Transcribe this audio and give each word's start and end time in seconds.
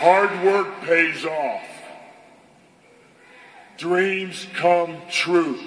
Hard 0.00 0.42
work 0.46 0.80
pays 0.80 1.26
off. 1.26 1.60
Dreams 3.76 4.46
come 4.54 4.96
true. 5.10 5.60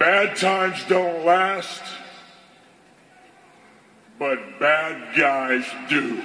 Bad 0.00 0.34
times 0.34 0.84
don't 0.88 1.24
last, 1.24 1.84
but 4.18 4.58
bad 4.58 5.16
guys 5.16 5.64
do. 5.88 6.20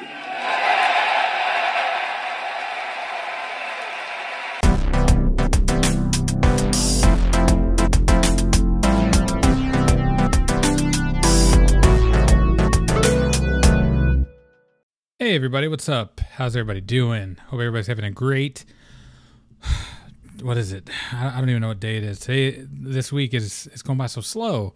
Hey 15.27 15.35
everybody, 15.35 15.67
what's 15.67 15.89
up? 15.89 16.21
How's 16.21 16.55
everybody 16.55 16.79
doing? 16.79 17.35
Hope 17.47 17.59
everybody's 17.59 17.87
having 17.87 18.05
a 18.05 18.11
great. 18.11 18.63
What 20.41 20.55
is 20.55 20.71
it? 20.71 20.89
I 21.11 21.37
don't 21.37 21.49
even 21.49 21.61
know 21.61 21.67
what 21.67 21.81
day 21.81 21.97
it 21.97 22.03
is. 22.05 22.19
Today, 22.19 22.65
this 22.71 23.11
week 23.11 23.33
is 23.33 23.67
it's 23.73 23.81
going 23.81 23.97
by 23.97 24.05
so 24.05 24.21
slow. 24.21 24.73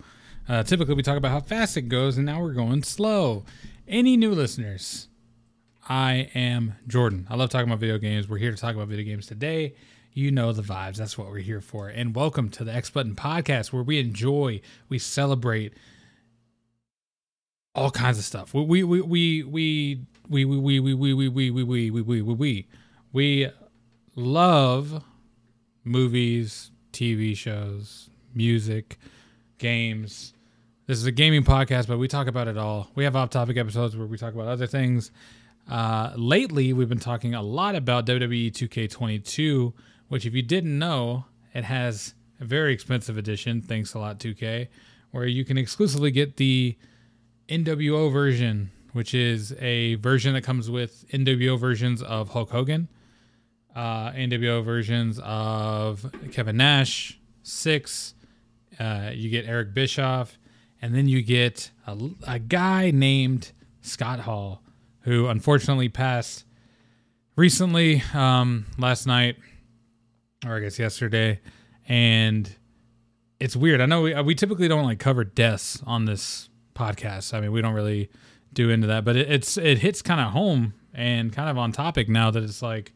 Uh, 0.49 0.63
typically, 0.63 0.93
we 0.93 1.03
talk 1.03 1.15
about 1.15 1.31
how 1.31 1.39
fast 1.39 1.77
it 1.77 1.83
goes, 1.83 2.17
and 2.17 2.25
now 2.25 2.41
we're 2.41 2.51
going 2.51 2.83
slow. 2.83 3.45
Any 3.87 4.17
new 4.17 4.31
listeners? 4.31 5.07
I 5.87 6.29
am 6.35 6.75
Jordan. 6.85 7.27
I 7.29 7.37
love 7.37 7.49
talking 7.49 7.69
about 7.69 7.79
video 7.79 7.97
games. 7.97 8.27
We're 8.27 8.39
here 8.39 8.51
to 8.51 8.57
talk 8.57 8.75
about 8.75 8.89
video 8.89 9.05
games 9.05 9.25
today. 9.25 9.75
You 10.11 10.31
know 10.31 10.51
the 10.51 10.63
vibes. 10.63 10.97
That's 10.97 11.17
what 11.17 11.29
we're 11.29 11.37
here 11.37 11.61
for. 11.61 11.87
And 11.87 12.13
welcome 12.13 12.49
to 12.49 12.65
the 12.65 12.75
X 12.75 12.89
Button 12.89 13.15
Podcast, 13.15 13.71
where 13.71 13.83
we 13.83 14.01
enjoy, 14.01 14.59
we 14.89 14.99
celebrate 14.99 15.75
all 17.73 17.91
kinds 17.91 18.17
of 18.17 18.25
stuff. 18.25 18.53
We 18.53 18.83
we 18.83 19.01
we 19.01 19.43
we 19.43 20.01
we 20.29 20.45
we 20.45 20.45
we 20.45 20.79
we 20.79 20.79
we 20.79 21.29
we 21.29 21.29
we 21.29 21.51
we 21.51 21.91
we 21.91 22.21
we 22.21 22.21
we 22.21 22.67
we 23.13 23.49
love 24.15 25.03
movies, 25.83 26.71
TV 26.91 27.35
shows, 27.35 28.09
music, 28.33 28.97
games. 29.57 30.33
This 30.87 30.97
is 30.97 31.05
a 31.05 31.11
gaming 31.11 31.43
podcast, 31.43 31.87
but 31.87 31.97
we 31.97 32.07
talk 32.07 32.27
about 32.27 32.47
it 32.47 32.57
all. 32.57 32.89
We 32.95 33.05
have 33.05 33.15
off-topic 33.15 33.55
episodes 33.55 33.95
where 33.95 34.07
we 34.07 34.17
talk 34.17 34.33
about 34.33 34.47
other 34.47 34.67
things. 34.67 35.11
Uh, 35.69 36.11
lately, 36.17 36.73
we've 36.73 36.89
been 36.89 36.99
talking 36.99 37.33
a 37.33 37.41
lot 37.41 37.75
about 37.75 38.09
E 38.09 38.13
WWE 38.13 38.51
2K22, 38.51 39.73
which, 40.09 40.25
if 40.25 40.33
you 40.33 40.41
didn't 40.41 40.77
know, 40.77 41.25
it 41.53 41.63
has 41.63 42.13
a 42.41 42.45
very 42.45 42.73
expensive 42.73 43.17
edition. 43.17 43.61
Thanks 43.61 43.93
a 43.93 43.99
lot, 43.99 44.19
2K, 44.19 44.67
where 45.11 45.25
you 45.25 45.45
can 45.45 45.57
exclusively 45.57 46.11
get 46.11 46.35
the 46.35 46.75
NWO 47.51 48.09
version, 48.11 48.71
which 48.93 49.13
is 49.13 49.53
a 49.59 49.95
version 49.95 50.33
that 50.35 50.43
comes 50.43 50.69
with 50.69 51.05
NWO 51.11 51.59
versions 51.59 52.01
of 52.01 52.29
Hulk 52.29 52.49
Hogan, 52.49 52.87
uh, 53.75 54.11
NWO 54.11 54.63
versions 54.63 55.19
of 55.21 56.09
Kevin 56.31 56.55
Nash, 56.55 57.19
Syxx. 57.43 58.13
Uh, 58.79 59.11
you 59.13 59.29
get 59.29 59.45
Eric 59.45 59.73
Bischoff, 59.73 60.37
and 60.81 60.95
then 60.95 61.09
you 61.09 61.21
get 61.21 61.71
a, 61.85 61.97
a 62.25 62.39
guy 62.39 62.89
named 62.89 63.51
Scott 63.81 64.21
Hall, 64.21 64.63
who 65.01 65.27
unfortunately 65.27 65.89
passed 65.89 66.45
recently, 67.35 68.01
um, 68.13 68.65
last 68.77 69.05
night, 69.05 69.35
or 70.45 70.55
I 70.55 70.59
guess 70.61 70.79
yesterday, 70.79 71.41
and 71.85 72.55
it's 73.41 73.57
weird. 73.57 73.81
I 73.81 73.87
know 73.87 74.03
we, 74.03 74.19
we 74.21 74.35
typically 74.35 74.69
don't 74.69 74.85
like 74.85 74.99
cover 74.99 75.25
deaths 75.25 75.83
on 75.85 76.05
this 76.05 76.47
podcast. 76.75 77.33
I 77.33 77.41
mean, 77.41 77.51
we 77.51 77.61
don't 77.61 77.73
really 77.73 78.09
do 78.53 78.69
into 78.69 78.87
that, 78.87 79.05
but 79.05 79.15
it, 79.15 79.31
it's 79.31 79.57
it 79.57 79.79
hits 79.79 80.01
kind 80.01 80.19
of 80.19 80.31
home 80.31 80.73
and 80.93 81.31
kind 81.31 81.49
of 81.49 81.57
on 81.57 81.71
topic 81.71 82.09
now 82.09 82.31
that 82.31 82.43
it's 82.43 82.61
like 82.61 82.93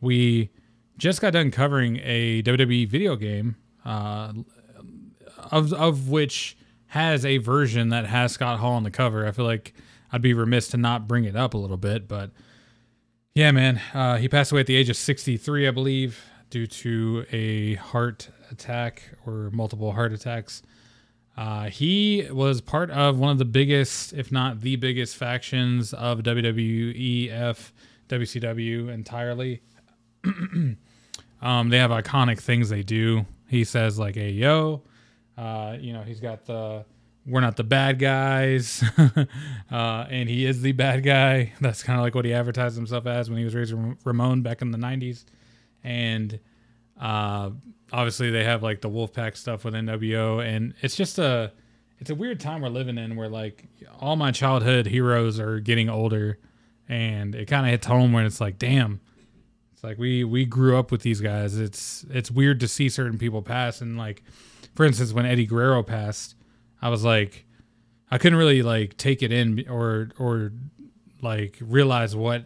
we 0.00 0.50
just 0.96 1.20
got 1.20 1.32
done 1.32 1.50
covering 1.50 2.00
a 2.02 2.42
WWE 2.42 2.88
video 2.88 3.16
game, 3.16 3.56
uh, 3.84 4.32
of 5.50 5.72
of 5.72 6.08
which 6.08 6.56
has 6.88 7.24
a 7.24 7.38
version 7.38 7.88
that 7.88 8.06
has 8.06 8.32
Scott 8.32 8.60
Hall 8.60 8.72
on 8.72 8.84
the 8.84 8.90
cover. 8.90 9.26
I 9.26 9.32
feel 9.32 9.44
like 9.44 9.74
I'd 10.12 10.22
be 10.22 10.32
remiss 10.32 10.68
to 10.68 10.76
not 10.76 11.08
bring 11.08 11.24
it 11.24 11.34
up 11.34 11.54
a 11.54 11.58
little 11.58 11.76
bit, 11.76 12.06
but 12.06 12.30
yeah, 13.34 13.50
man, 13.50 13.80
uh, 13.92 14.16
he 14.16 14.28
passed 14.28 14.52
away 14.52 14.60
at 14.60 14.68
the 14.68 14.76
age 14.76 14.88
of 14.88 14.96
63, 14.96 15.66
I 15.66 15.72
believe, 15.72 16.24
due 16.50 16.68
to 16.68 17.26
a 17.32 17.74
heart 17.74 18.28
attack 18.52 19.02
or 19.26 19.50
multiple 19.52 19.90
heart 19.92 20.12
attacks. 20.12 20.62
Uh, 21.36 21.64
he 21.64 22.28
was 22.30 22.60
part 22.60 22.90
of 22.90 23.18
one 23.18 23.32
of 23.32 23.38
the 23.38 23.44
biggest, 23.44 24.12
if 24.12 24.30
not 24.30 24.60
the 24.60 24.76
biggest, 24.76 25.16
factions 25.16 25.92
of 25.92 26.20
WWEF, 26.20 27.72
WCW 28.08 28.88
entirely. 28.88 29.60
um, 31.42 31.68
they 31.68 31.78
have 31.78 31.90
iconic 31.90 32.38
things 32.38 32.68
they 32.68 32.82
do. 32.82 33.26
He 33.48 33.64
says 33.64 33.98
like, 33.98 34.14
"Hey 34.14 34.30
yo," 34.30 34.82
uh, 35.36 35.76
you 35.80 35.92
know, 35.92 36.02
he's 36.02 36.20
got 36.20 36.46
the 36.46 36.84
"We're 37.26 37.40
not 37.40 37.56
the 37.56 37.64
bad 37.64 37.98
guys," 37.98 38.84
uh, 38.98 40.06
and 40.08 40.28
he 40.28 40.46
is 40.46 40.62
the 40.62 40.72
bad 40.72 41.02
guy. 41.02 41.52
That's 41.60 41.82
kind 41.82 41.98
of 41.98 42.04
like 42.04 42.14
what 42.14 42.24
he 42.24 42.32
advertised 42.32 42.76
himself 42.76 43.06
as 43.06 43.28
when 43.28 43.38
he 43.38 43.44
was 43.44 43.54
Razor 43.56 43.96
Ramon 44.04 44.42
back 44.42 44.62
in 44.62 44.70
the 44.70 44.78
'90s, 44.78 45.24
and 45.82 46.38
uh, 47.00 47.50
obviously 47.92 48.30
they 48.30 48.44
have 48.44 48.62
like 48.62 48.80
the 48.80 48.90
Wolfpack 48.90 49.36
stuff 49.36 49.64
with 49.64 49.74
NWO, 49.74 50.44
and 50.44 50.74
it's 50.80 50.96
just 50.96 51.18
a 51.18 51.52
it's 51.98 52.10
a 52.10 52.14
weird 52.14 52.40
time 52.40 52.60
we're 52.60 52.68
living 52.68 52.98
in 52.98 53.16
where 53.16 53.28
like 53.28 53.64
all 54.00 54.16
my 54.16 54.30
childhood 54.30 54.86
heroes 54.86 55.38
are 55.38 55.60
getting 55.60 55.88
older, 55.88 56.38
and 56.88 57.34
it 57.34 57.46
kind 57.46 57.66
of 57.66 57.70
hits 57.70 57.86
home 57.86 58.12
when 58.12 58.26
it's 58.26 58.40
like, 58.40 58.58
damn, 58.58 59.00
it's 59.72 59.84
like 59.84 59.98
we 59.98 60.24
we 60.24 60.44
grew 60.44 60.76
up 60.76 60.90
with 60.90 61.02
these 61.02 61.20
guys. 61.20 61.58
It's 61.58 62.04
it's 62.10 62.30
weird 62.30 62.60
to 62.60 62.68
see 62.68 62.88
certain 62.88 63.18
people 63.18 63.42
pass, 63.42 63.80
and 63.80 63.96
like 63.96 64.22
for 64.74 64.84
instance, 64.84 65.12
when 65.12 65.26
Eddie 65.26 65.46
Guerrero 65.46 65.82
passed, 65.82 66.34
I 66.82 66.88
was 66.88 67.04
like, 67.04 67.46
I 68.10 68.18
couldn't 68.18 68.38
really 68.38 68.62
like 68.62 68.96
take 68.96 69.22
it 69.22 69.32
in 69.32 69.64
or 69.68 70.10
or 70.18 70.52
like 71.22 71.58
realize 71.60 72.14
what 72.14 72.44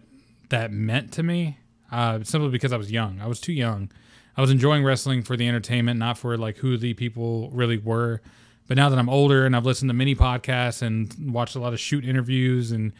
that 0.51 0.73
meant 0.73 1.13
to 1.13 1.23
me, 1.23 1.59
uh, 1.91 2.21
simply 2.23 2.51
because 2.51 2.73
I 2.73 2.77
was 2.77 2.91
young. 2.91 3.21
I 3.21 3.27
was 3.27 3.41
too 3.41 3.53
young. 3.53 3.91
I 4.39 4.41
was 4.41 4.51
enjoying 4.51 4.85
wrestling 4.85 5.23
for 5.23 5.37
the 5.37 5.47
entertainment, 5.49 5.99
not 5.99 6.17
for 6.17 6.39
like 6.39 6.57
who 6.57 6.79
the 6.79 6.95
people 6.95 7.51
really 7.51 7.77
were. 7.77 8.23
But 8.69 8.77
now 8.77 8.89
that 8.89 8.99
I'm 8.99 9.09
older 9.09 9.45
and 9.45 9.57
I've 9.57 9.67
listened 9.67 9.91
to 9.91 9.95
many 9.95 10.15
podcasts 10.15 10.81
and 10.81 11.13
watched 11.33 11.57
a 11.57 11.59
lot 11.59 11.73
of 11.73 11.81
shoot 11.81 12.05
interviews 12.05 12.71
and 12.71 12.93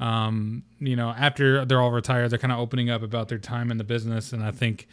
um, 0.00 0.62
you 0.78 0.96
know, 0.96 1.10
after 1.10 1.64
they're 1.66 1.80
all 1.80 1.92
retired, 1.92 2.30
they're 2.30 2.38
kind 2.38 2.52
of 2.52 2.58
opening 2.58 2.88
up 2.88 3.02
about 3.02 3.28
their 3.28 3.38
time 3.38 3.70
in 3.70 3.76
the 3.76 3.84
business, 3.84 4.32
and 4.32 4.42
I 4.42 4.50
think 4.50 4.88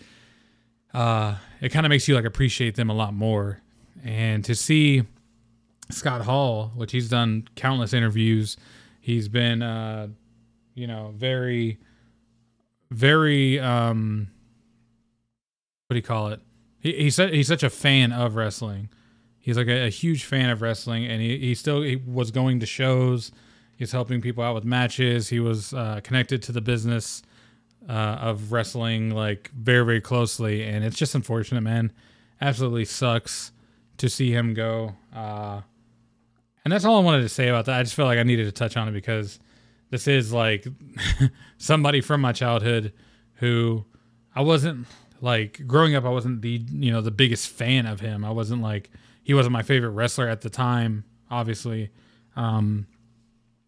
uh, 0.94 1.36
it 1.62 1.70
kind 1.70 1.86
of 1.86 1.90
makes 1.90 2.10
you 2.10 2.16
like 2.16 2.26
appreciate 2.26 2.76
them 2.76 2.90
a 2.90 2.94
lot 2.94 3.14
more. 3.14 3.62
And 4.04 4.44
to 4.44 4.54
see 4.54 5.04
Scott 5.90 6.26
Hall, 6.26 6.74
which 6.76 6.92
he's 6.92 7.08
done 7.08 7.48
countless 7.56 7.94
interviews, 7.94 8.58
he's 9.00 9.30
been, 9.30 9.62
uh, 9.62 10.10
you 10.76 10.88
know, 10.88 11.14
very, 11.16 11.80
very, 12.92 13.60
um, 13.62 14.28
what 15.88 15.94
do 15.94 15.98
you 15.98 16.04
call 16.04 16.28
it? 16.30 16.42
He, 16.80 16.94
he's 16.94 17.16
he's 17.18 17.48
such 17.48 17.64
a 17.64 17.70
fan 17.70 18.12
of 18.12 18.36
wrestling. 18.36 18.90
He's 19.40 19.58
like 19.58 19.68
a, 19.68 19.86
a 19.86 19.90
huge 19.90 20.26
fan 20.26 20.50
of 20.50 20.62
wrestling, 20.62 21.06
and 21.06 21.22
he, 21.22 21.38
he 21.38 21.56
still 21.56 21.82
he 21.82 21.96
was 21.96 22.32
going 22.32 22.60
to 22.60 22.66
shows. 22.66 23.32
He's 23.78 23.92
helping 23.92 24.22
people 24.22 24.44
out 24.44 24.56
with 24.56 24.66
matches. 24.66 25.30
He 25.30 25.40
was 25.40 25.74
uh, 25.74 26.02
connected 26.04 26.42
to 26.44 26.52
the 26.52 26.62
business 26.62 27.22
uh, 27.88 27.92
of 27.92 28.52
wrestling 28.52 29.12
like 29.12 29.50
very 29.52 29.86
very 29.86 30.02
closely, 30.02 30.64
and 30.64 30.84
it's 30.84 30.98
just 30.98 31.16
unfortunate, 31.16 31.62
man. 31.62 31.94
Absolutely 32.42 32.86
sucks 32.86 33.52
to 33.98 34.10
see 34.10 34.32
him 34.32 34.54
go. 34.54 34.94
Uh, 35.16 35.62
and 36.66 36.72
that's 36.72 36.84
all 36.84 36.98
I 36.98 37.04
wanted 37.04 37.22
to 37.22 37.30
say 37.30 37.48
about 37.48 37.66
that. 37.66 37.80
I 37.80 37.84
just 37.84 37.96
felt 37.96 38.08
like 38.08 38.20
I 38.20 38.24
needed 38.24 38.46
to 38.46 38.52
touch 38.52 38.76
on 38.76 38.90
it 38.90 38.92
because 38.92 39.40
this 39.90 40.06
is 40.08 40.34
like 40.34 40.68
somebody 41.58 42.02
from 42.02 42.20
my 42.20 42.34
childhood 42.34 42.92
who 43.36 43.86
I 44.36 44.42
wasn't 44.42 44.86
like 45.22 45.66
growing 45.68 45.96
up. 45.96 46.06
I 46.06 46.10
wasn't 46.10 46.42
the 46.42 46.62
you 46.70 46.92
know 46.92 47.02
the 47.02 47.12
biggest 47.12 47.50
fan 47.50 47.86
of 47.86 48.00
him. 48.00 48.24
I 48.24 48.32
wasn't 48.32 48.62
like 48.62 48.90
he 49.24 49.34
wasn't 49.34 49.54
my 49.54 49.64
favorite 49.64 49.92
wrestler 49.92 50.28
at 50.28 50.42
the 50.42 50.50
time, 50.50 51.04
obviously. 51.30 51.92
Um, 52.36 52.88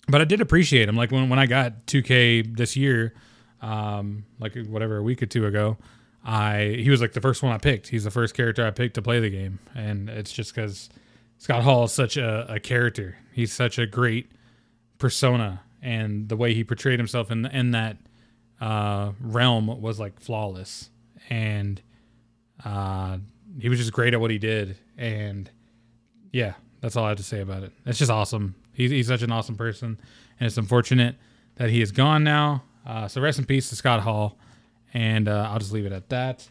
but 0.08 0.22
I 0.22 0.26
did 0.26 0.42
appreciate 0.42 0.90
him. 0.90 0.96
Like 0.96 1.12
when 1.12 1.30
when 1.30 1.40
I 1.40 1.46
got 1.46 1.86
2K 1.86 2.56
this 2.56 2.76
year, 2.76 3.14
um, 3.62 4.26
like 4.40 4.56
whatever 4.68 4.98
a 4.98 5.04
week 5.04 5.22
or 5.22 5.26
two 5.26 5.46
ago, 5.46 5.78
I 6.24 6.78
he 6.80 6.90
was 6.90 7.02
like 7.02 7.14
the 7.14 7.22
first 7.22 7.44
one 7.44 7.52
I 7.52 7.58
picked. 7.58 7.88
He's 7.88 8.04
the 8.04 8.12
first 8.12 8.34
character 8.36 8.66
I 8.66 8.72
picked 8.72 8.96
to 8.96 9.02
play 9.02 9.20
the 9.20 9.30
game, 9.30 9.60
and 9.76 10.10
it's 10.10 10.32
just 10.32 10.54
because 10.54 10.90
Scott 11.38 11.64
Hall 11.64 11.86
is 11.86 11.92
such 11.92 12.18
a, 12.18 12.46
a 12.54 12.60
character. 12.60 13.18
He's 13.34 13.54
such 13.54 13.78
a 13.78 13.86
great 13.86 14.32
persona, 14.98 15.62
and 15.82 16.28
the 16.30 16.36
way 16.36 16.54
he 16.54 16.64
portrayed 16.64 17.00
himself 17.00 17.32
in 17.32 17.46
in 17.46 17.72
that 17.72 17.98
uh, 18.60 19.12
realm 19.22 19.68
was 19.82 20.00
like 20.00 20.20
flawless. 20.20 20.90
And 21.30 21.82
uh, 22.66 23.18
he 23.60 23.70
was 23.70 23.80
just 23.80 23.94
great 23.94 24.14
at 24.14 24.20
what 24.20 24.32
he 24.32 24.38
did. 24.38 24.78
And 24.98 25.50
yeah, 26.32 26.54
that's 26.82 26.96
all 26.96 27.06
I 27.06 27.10
have 27.10 27.18
to 27.18 27.24
say 27.24 27.42
about 27.42 27.64
it. 27.64 27.72
It's 27.86 28.00
just 28.00 28.12
awesome. 28.12 28.56
He's, 28.74 28.92
he's 28.92 29.08
such 29.08 29.22
an 29.22 29.32
awesome 29.32 29.56
person, 29.56 30.00
and 30.40 30.48
it's 30.48 30.58
unfortunate 30.58 31.16
that 31.56 31.70
he 31.70 31.82
is 31.82 31.92
gone 31.92 32.24
now. 32.24 32.64
Uh, 32.86 33.08
so 33.08 33.22
rest 33.22 33.40
in 33.40 33.46
peace 33.46 33.70
to 33.70 33.76
Scott 33.76 34.02
Hall, 34.02 34.38
and 34.94 35.28
uh, 35.28 35.50
I'll 35.52 35.60
just 35.60 35.72
leave 35.72 35.86
it 35.86 35.92
at 35.92 36.10
that. 36.10 36.50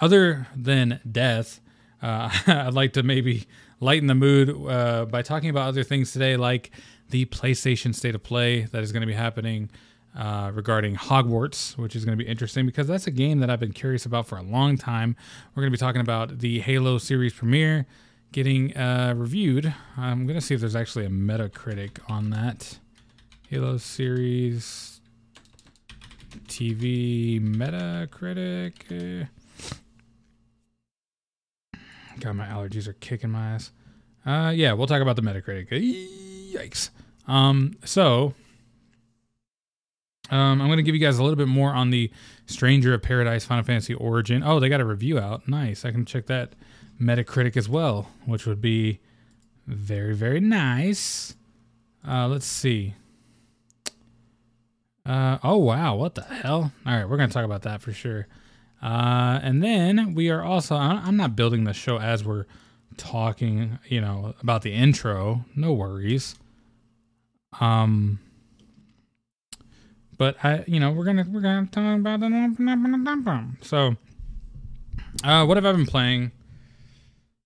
Other 0.00 0.46
than 0.56 1.00
death, 1.10 1.60
uh, 2.02 2.30
I'd 2.46 2.74
like 2.74 2.92
to 2.94 3.02
maybe 3.02 3.46
lighten 3.80 4.06
the 4.06 4.14
mood 4.14 4.50
uh, 4.68 5.06
by 5.06 5.22
talking 5.22 5.50
about 5.50 5.68
other 5.68 5.82
things 5.82 6.12
today, 6.12 6.36
like 6.36 6.70
the 7.10 7.26
PlayStation 7.26 7.94
State 7.94 8.14
of 8.14 8.22
Play 8.22 8.62
that 8.62 8.82
is 8.82 8.92
going 8.92 9.02
to 9.02 9.06
be 9.06 9.12
happening 9.12 9.70
uh, 10.16 10.50
regarding 10.54 10.96
Hogwarts, 10.96 11.76
which 11.76 11.96
is 11.96 12.04
going 12.04 12.16
to 12.16 12.24
be 12.24 12.28
interesting 12.28 12.66
because 12.66 12.86
that's 12.86 13.06
a 13.06 13.10
game 13.10 13.40
that 13.40 13.50
I've 13.50 13.60
been 13.60 13.72
curious 13.72 14.06
about 14.06 14.26
for 14.26 14.38
a 14.38 14.42
long 14.42 14.76
time. 14.76 15.16
We're 15.54 15.62
going 15.62 15.72
to 15.72 15.76
be 15.76 15.80
talking 15.80 16.00
about 16.00 16.38
the 16.38 16.60
Halo 16.60 16.98
series 16.98 17.32
premiere 17.32 17.86
getting 18.32 18.76
uh, 18.76 19.14
reviewed. 19.16 19.74
I'm 19.96 20.26
going 20.26 20.38
to 20.38 20.44
see 20.44 20.54
if 20.54 20.60
there's 20.60 20.76
actually 20.76 21.06
a 21.06 21.10
Metacritic 21.10 21.98
on 22.08 22.30
that. 22.30 22.78
Halo 23.48 23.76
series 23.76 25.00
TV 26.48 27.40
Metacritic. 27.40 29.28
Uh, 31.72 31.78
God, 32.20 32.36
my 32.36 32.46
allergies 32.46 32.86
are 32.86 32.94
kicking 32.94 33.30
my 33.30 33.52
ass. 33.52 33.72
Uh, 34.26 34.52
yeah, 34.54 34.72
we'll 34.72 34.86
talk 34.86 35.02
about 35.02 35.16
the 35.16 35.22
Metacritic. 35.22 35.68
Yikes. 36.52 36.90
Um, 37.26 37.76
so 37.84 38.34
um, 40.34 40.60
I'm 40.60 40.66
going 40.66 40.78
to 40.78 40.82
give 40.82 40.96
you 40.96 41.00
guys 41.00 41.18
a 41.18 41.22
little 41.22 41.36
bit 41.36 41.46
more 41.46 41.70
on 41.70 41.90
the 41.90 42.10
Stranger 42.46 42.92
of 42.92 43.02
Paradise 43.02 43.44
Final 43.44 43.62
Fantasy 43.62 43.94
Origin. 43.94 44.42
Oh, 44.42 44.58
they 44.58 44.68
got 44.68 44.80
a 44.80 44.84
review 44.84 45.16
out. 45.16 45.46
Nice. 45.46 45.84
I 45.84 45.92
can 45.92 46.04
check 46.04 46.26
that 46.26 46.54
Metacritic 47.00 47.56
as 47.56 47.68
well, 47.68 48.10
which 48.26 48.44
would 48.44 48.60
be 48.60 48.98
very, 49.68 50.12
very 50.12 50.40
nice. 50.40 51.36
Uh, 52.06 52.26
let's 52.26 52.46
see. 52.46 52.94
Uh, 55.06 55.38
oh, 55.44 55.58
wow. 55.58 55.94
What 55.94 56.16
the 56.16 56.22
hell? 56.22 56.72
All 56.84 56.92
right, 56.92 57.08
we're 57.08 57.16
going 57.16 57.28
to 57.28 57.32
talk 57.32 57.44
about 57.44 57.62
that 57.62 57.80
for 57.80 57.92
sure. 57.92 58.26
Uh, 58.82 59.38
and 59.40 59.62
then 59.62 60.14
we 60.14 60.30
are 60.30 60.42
also, 60.42 60.74
I'm 60.74 61.16
not 61.16 61.36
building 61.36 61.62
the 61.62 61.72
show 61.72 61.98
as 62.00 62.24
we're 62.24 62.46
talking, 62.96 63.78
you 63.86 64.00
know, 64.00 64.34
about 64.40 64.62
the 64.62 64.72
intro. 64.72 65.44
No 65.54 65.72
worries. 65.72 66.34
Um, 67.60 68.18
but 70.16 70.36
I, 70.44 70.64
you 70.66 70.80
know, 70.80 70.92
we're 70.92 71.04
gonna 71.04 71.26
we're 71.28 71.40
gonna 71.40 71.66
talk 71.66 71.98
about 71.98 72.20
the 72.20 72.28
so. 73.62 73.96
Uh, 75.22 75.44
what 75.44 75.56
have 75.56 75.64
I 75.64 75.72
been 75.72 75.86
playing? 75.86 76.32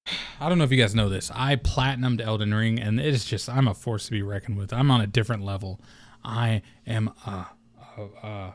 I 0.40 0.48
don't 0.48 0.58
know 0.58 0.64
if 0.64 0.70
you 0.70 0.80
guys 0.80 0.94
know 0.94 1.08
this. 1.08 1.30
I 1.34 1.56
platinumed 1.56 2.20
Elden 2.20 2.54
Ring, 2.54 2.78
and 2.78 2.98
it 3.00 3.06
is 3.06 3.24
just 3.24 3.48
I'm 3.48 3.68
a 3.68 3.74
force 3.74 4.06
to 4.06 4.10
be 4.10 4.22
reckoned 4.22 4.56
with. 4.56 4.72
I'm 4.72 4.90
on 4.90 5.00
a 5.00 5.06
different 5.06 5.44
level. 5.44 5.80
I 6.24 6.62
am 6.86 7.08
a 7.26 7.46
a, 7.96 8.02
a, 8.22 8.54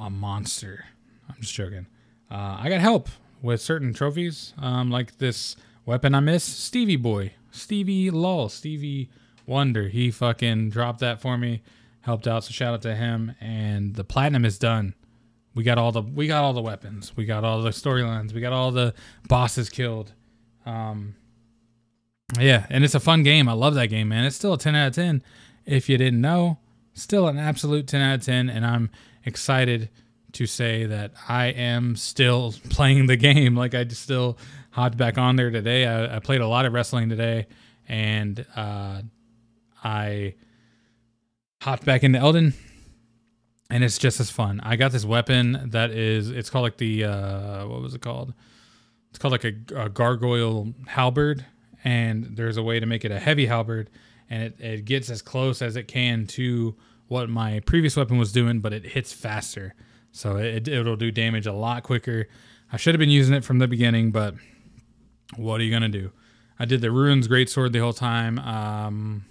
a 0.00 0.10
monster. 0.10 0.84
I'm 1.28 1.36
just 1.40 1.54
joking. 1.54 1.86
Uh, 2.30 2.58
I 2.60 2.68
got 2.68 2.80
help 2.80 3.08
with 3.42 3.60
certain 3.60 3.92
trophies, 3.92 4.54
um, 4.58 4.90
like 4.90 5.18
this 5.18 5.56
weapon 5.84 6.14
I 6.14 6.20
miss, 6.20 6.42
Stevie 6.42 6.96
Boy, 6.96 7.34
Stevie 7.50 8.10
Lull, 8.10 8.48
Stevie 8.48 9.10
Wonder. 9.46 9.88
He 9.88 10.10
fucking 10.10 10.70
dropped 10.70 11.00
that 11.00 11.20
for 11.20 11.36
me 11.38 11.62
helped 12.06 12.28
out. 12.28 12.44
So 12.44 12.52
shout 12.52 12.72
out 12.72 12.82
to 12.82 12.94
him. 12.94 13.34
And 13.40 13.94
the 13.94 14.04
platinum 14.04 14.44
is 14.44 14.58
done. 14.58 14.94
We 15.54 15.64
got 15.64 15.76
all 15.76 15.90
the 15.90 16.02
we 16.02 16.26
got 16.26 16.44
all 16.44 16.52
the 16.52 16.62
weapons. 16.62 17.12
We 17.16 17.24
got 17.24 17.44
all 17.44 17.60
the 17.62 17.70
storylines. 17.70 18.32
We 18.32 18.40
got 18.40 18.52
all 18.52 18.70
the 18.70 18.94
bosses 19.28 19.68
killed. 19.68 20.12
Um, 20.64 21.16
yeah, 22.38 22.66
and 22.70 22.84
it's 22.84 22.94
a 22.94 23.00
fun 23.00 23.22
game. 23.22 23.48
I 23.48 23.52
love 23.52 23.74
that 23.74 23.86
game, 23.86 24.08
man. 24.08 24.24
It's 24.24 24.36
still 24.36 24.54
a 24.54 24.58
10 24.58 24.74
out 24.74 24.88
of 24.88 24.94
10. 24.94 25.22
If 25.64 25.88
you 25.88 25.96
didn't 25.96 26.20
know, 26.20 26.58
still 26.92 27.28
an 27.28 27.38
absolute 27.38 27.86
10 27.86 28.00
out 28.00 28.14
of 28.16 28.24
10. 28.24 28.50
And 28.50 28.66
I'm 28.66 28.90
excited 29.24 29.90
to 30.32 30.46
say 30.46 30.86
that 30.86 31.12
I 31.28 31.46
am 31.46 31.96
still 31.96 32.54
playing 32.70 33.06
the 33.06 33.16
game. 33.16 33.56
Like 33.56 33.74
I 33.74 33.84
just 33.84 34.02
still 34.02 34.38
hopped 34.70 34.96
back 34.96 35.18
on 35.18 35.36
there 35.36 35.50
today. 35.50 35.86
I, 35.86 36.16
I 36.16 36.18
played 36.18 36.40
a 36.40 36.48
lot 36.48 36.66
of 36.66 36.72
wrestling 36.72 37.08
today, 37.08 37.46
and 37.88 38.44
uh, 38.54 39.02
I 39.82 40.34
hopped 41.60 41.84
back 41.84 42.02
into 42.04 42.18
Elden, 42.18 42.54
and 43.70 43.82
it's 43.82 43.98
just 43.98 44.20
as 44.20 44.30
fun. 44.30 44.60
I 44.62 44.76
got 44.76 44.92
this 44.92 45.04
weapon 45.04 45.70
that 45.70 45.90
is 45.90 46.30
it's 46.30 46.50
called 46.50 46.64
like 46.64 46.76
the 46.76 47.04
uh, 47.04 47.66
what 47.66 47.82
was 47.82 47.94
it 47.94 48.02
called? 48.02 48.34
It's 49.10 49.18
called 49.18 49.32
like 49.32 49.44
a, 49.44 49.54
a 49.84 49.88
gargoyle 49.88 50.74
halberd, 50.86 51.44
and 51.84 52.36
there's 52.36 52.56
a 52.56 52.62
way 52.62 52.80
to 52.80 52.86
make 52.86 53.04
it 53.04 53.10
a 53.10 53.18
heavy 53.18 53.46
halberd, 53.46 53.90
and 54.28 54.42
it, 54.42 54.60
it 54.60 54.84
gets 54.84 55.10
as 55.10 55.22
close 55.22 55.62
as 55.62 55.76
it 55.76 55.88
can 55.88 56.26
to 56.28 56.76
what 57.08 57.28
my 57.30 57.60
previous 57.60 57.96
weapon 57.96 58.18
was 58.18 58.32
doing, 58.32 58.60
but 58.60 58.72
it 58.72 58.84
hits 58.84 59.12
faster, 59.12 59.74
so 60.12 60.36
it 60.36 60.68
it'll 60.68 60.96
do 60.96 61.10
damage 61.10 61.46
a 61.46 61.52
lot 61.52 61.82
quicker. 61.82 62.28
I 62.72 62.76
should 62.76 62.94
have 62.94 62.98
been 63.00 63.10
using 63.10 63.34
it 63.34 63.44
from 63.44 63.58
the 63.58 63.68
beginning, 63.68 64.10
but 64.10 64.34
what 65.36 65.60
are 65.60 65.64
you 65.64 65.72
gonna 65.72 65.88
do? 65.88 66.12
I 66.58 66.64
did 66.64 66.80
the 66.80 66.90
ruins 66.90 67.28
great 67.28 67.48
sword 67.50 67.72
the 67.72 67.78
whole 67.80 67.92
time, 67.92 68.38
um, 68.38 69.24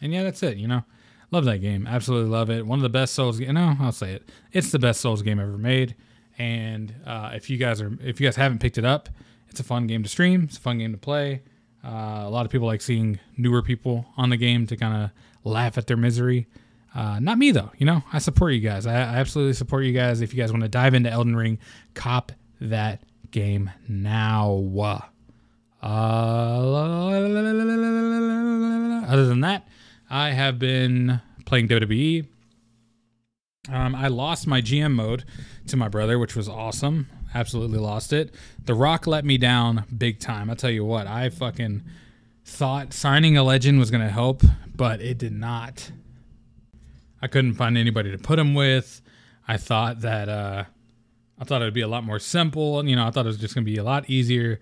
and 0.00 0.12
yeah, 0.12 0.22
that's 0.22 0.42
it. 0.42 0.56
You 0.56 0.68
know. 0.68 0.84
Love 1.30 1.44
that 1.44 1.58
game. 1.58 1.86
Absolutely 1.86 2.30
love 2.30 2.50
it. 2.50 2.66
One 2.66 2.78
of 2.78 2.82
the 2.82 2.88
best 2.88 3.14
Souls. 3.14 3.38
No, 3.38 3.76
I'll 3.80 3.92
say 3.92 4.12
it. 4.14 4.28
It's 4.52 4.72
the 4.72 4.78
best 4.78 5.00
Souls 5.00 5.22
game 5.22 5.38
ever 5.38 5.56
made. 5.58 5.94
And 6.38 6.94
uh, 7.06 7.30
if 7.34 7.48
you 7.50 7.56
guys 7.56 7.80
are, 7.80 7.96
if 8.02 8.20
you 8.20 8.26
guys 8.26 8.36
haven't 8.36 8.60
picked 8.60 8.78
it 8.78 8.84
up, 8.84 9.08
it's 9.48 9.60
a 9.60 9.64
fun 9.64 9.86
game 9.86 10.02
to 10.02 10.08
stream. 10.08 10.44
It's 10.44 10.56
a 10.56 10.60
fun 10.60 10.78
game 10.78 10.92
to 10.92 10.98
play. 10.98 11.42
Uh, 11.84 12.22
a 12.24 12.30
lot 12.30 12.46
of 12.46 12.52
people 12.52 12.66
like 12.66 12.80
seeing 12.80 13.18
newer 13.36 13.62
people 13.62 14.06
on 14.16 14.30
the 14.30 14.36
game 14.36 14.66
to 14.66 14.76
kind 14.76 15.04
of 15.04 15.10
laugh 15.44 15.78
at 15.78 15.86
their 15.86 15.96
misery. 15.96 16.46
Uh, 16.94 17.20
not 17.20 17.38
me 17.38 17.52
though. 17.52 17.70
You 17.78 17.86
know, 17.86 18.02
I 18.12 18.18
support 18.18 18.52
you 18.52 18.60
guys. 18.60 18.86
I, 18.86 18.94
I 18.94 19.16
absolutely 19.18 19.54
support 19.54 19.84
you 19.84 19.92
guys. 19.92 20.20
If 20.20 20.34
you 20.34 20.40
guys 20.40 20.50
want 20.50 20.62
to 20.62 20.68
dive 20.68 20.94
into 20.94 21.10
Elden 21.10 21.36
Ring, 21.36 21.58
cop 21.94 22.32
that 22.60 23.02
game 23.30 23.70
now. 23.88 25.02
Uh, 25.82 25.86
other 29.08 29.26
than 29.26 29.40
that, 29.40 29.66
I 30.10 30.32
have 30.32 30.58
been 30.58 31.20
playing 31.46 31.68
WWE. 31.68 32.26
Um, 33.70 33.94
I 33.94 34.08
lost 34.08 34.46
my 34.46 34.60
GM 34.60 34.92
mode 34.92 35.24
to 35.68 35.76
my 35.76 35.88
brother, 35.88 36.18
which 36.18 36.34
was 36.34 36.48
awesome. 36.48 37.08
Absolutely 37.32 37.78
lost 37.78 38.12
it. 38.12 38.34
The 38.64 38.74
Rock 38.74 39.06
let 39.06 39.24
me 39.24 39.38
down 39.38 39.84
big 39.96 40.18
time. 40.18 40.50
I'll 40.50 40.56
tell 40.56 40.70
you 40.70 40.84
what, 40.84 41.06
I 41.06 41.28
fucking 41.28 41.84
thought 42.44 42.92
signing 42.92 43.36
a 43.36 43.44
legend 43.44 43.78
was 43.78 43.92
going 43.92 44.02
to 44.02 44.10
help, 44.10 44.42
but 44.74 45.00
it 45.00 45.16
did 45.16 45.32
not. 45.32 45.92
I 47.22 47.28
couldn't 47.28 47.54
find 47.54 47.78
anybody 47.78 48.10
to 48.10 48.18
put 48.18 48.38
him 48.38 48.54
with. 48.54 49.00
I 49.46 49.58
thought 49.58 50.00
that 50.00 50.28
uh, 50.28 50.64
I 51.38 51.44
thought 51.44 51.62
it 51.62 51.66
would 51.66 51.74
be 51.74 51.82
a 51.82 51.88
lot 51.88 52.02
more 52.02 52.18
simple. 52.18 52.84
You 52.84 52.96
know, 52.96 53.06
I 53.06 53.10
thought 53.10 53.26
it 53.26 53.28
was 53.28 53.38
just 53.38 53.54
going 53.54 53.64
to 53.64 53.70
be 53.70 53.78
a 53.78 53.84
lot 53.84 54.10
easier 54.10 54.58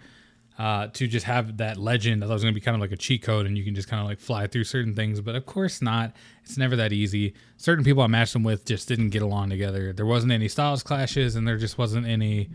uh, 0.58 0.88
to 0.88 1.06
just 1.06 1.24
have 1.24 1.58
that 1.58 1.76
legend. 1.76 2.22
I 2.22 2.26
thought 2.26 2.32
it 2.32 2.34
was 2.34 2.42
going 2.42 2.52
to 2.52 2.60
be 2.60 2.64
kind 2.64 2.74
of 2.74 2.80
like 2.80 2.90
a 2.90 2.96
cheat 2.96 3.22
code 3.22 3.46
and 3.46 3.56
you 3.56 3.62
can 3.64 3.76
just 3.76 3.88
kind 3.88 4.02
of 4.02 4.08
like 4.08 4.18
fly 4.18 4.48
through 4.48 4.64
certain 4.64 4.94
things, 4.94 5.20
but 5.20 5.36
of 5.36 5.46
course 5.46 5.80
not. 5.80 6.12
It's 6.44 6.56
never 6.56 6.74
that 6.76 6.92
easy. 6.92 7.34
Certain 7.56 7.84
people 7.84 8.02
I 8.02 8.08
matched 8.08 8.32
them 8.32 8.42
with 8.42 8.64
just 8.64 8.88
didn't 8.88 9.10
get 9.10 9.22
along 9.22 9.50
together. 9.50 9.92
There 9.92 10.06
wasn't 10.06 10.32
any 10.32 10.48
styles 10.48 10.82
clashes 10.82 11.36
and 11.36 11.46
there 11.46 11.58
just 11.58 11.78
wasn't 11.78 12.06
any. 12.06 12.48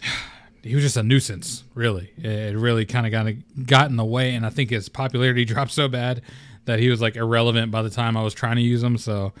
he 0.62 0.74
was 0.74 0.84
just 0.84 0.98
a 0.98 1.02
nuisance, 1.02 1.64
really. 1.74 2.12
It 2.18 2.56
really 2.56 2.84
kind 2.84 3.06
of 3.06 3.12
got 3.12 3.32
got 3.66 3.88
in 3.88 3.96
the 3.96 4.04
way, 4.04 4.34
and 4.34 4.44
I 4.44 4.50
think 4.50 4.70
his 4.70 4.88
popularity 4.90 5.44
dropped 5.46 5.72
so 5.72 5.88
bad 5.88 6.20
that 6.66 6.78
he 6.78 6.90
was 6.90 7.00
like 7.00 7.16
irrelevant 7.16 7.72
by 7.72 7.82
the 7.82 7.90
time 7.90 8.16
I 8.16 8.22
was 8.22 8.34
trying 8.34 8.56
to 8.56 8.62
use 8.62 8.82
him. 8.82 8.98
So, 8.98 9.32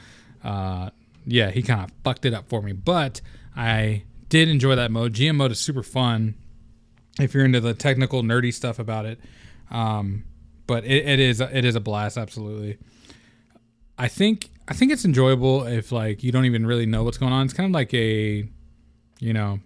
uh, 0.42 0.90
yeah, 1.26 1.50
he 1.50 1.62
kind 1.62 1.82
of 1.82 1.90
fucked 2.02 2.24
it 2.24 2.32
up 2.32 2.48
for 2.48 2.62
me. 2.62 2.72
But 2.72 3.20
I 3.54 4.04
did 4.30 4.48
enjoy 4.48 4.74
that 4.76 4.90
mode. 4.90 5.12
GM 5.12 5.36
mode 5.36 5.52
is 5.52 5.60
super 5.60 5.82
fun 5.82 6.34
if 7.20 7.34
you're 7.34 7.44
into 7.44 7.60
the 7.60 7.74
technical 7.74 8.22
nerdy 8.22 8.52
stuff 8.52 8.78
about 8.78 9.06
it. 9.06 9.20
Um, 9.70 10.24
but 10.66 10.84
it, 10.84 11.06
it 11.06 11.20
is 11.20 11.40
it 11.40 11.64
is 11.64 11.74
a 11.74 11.80
blast, 11.80 12.16
absolutely. 12.16 12.78
I 13.98 14.08
think 14.08 14.50
I 14.68 14.74
think 14.74 14.92
it's 14.92 15.04
enjoyable 15.04 15.64
if 15.64 15.92
like 15.92 16.22
you 16.22 16.32
don't 16.32 16.44
even 16.44 16.66
really 16.66 16.86
know 16.86 17.04
what's 17.04 17.18
going 17.18 17.32
on. 17.32 17.44
It's 17.44 17.54
kind 17.54 17.66
of 17.68 17.72
like 17.72 17.92
a, 17.94 18.48
you 19.18 19.32
know, 19.32 19.60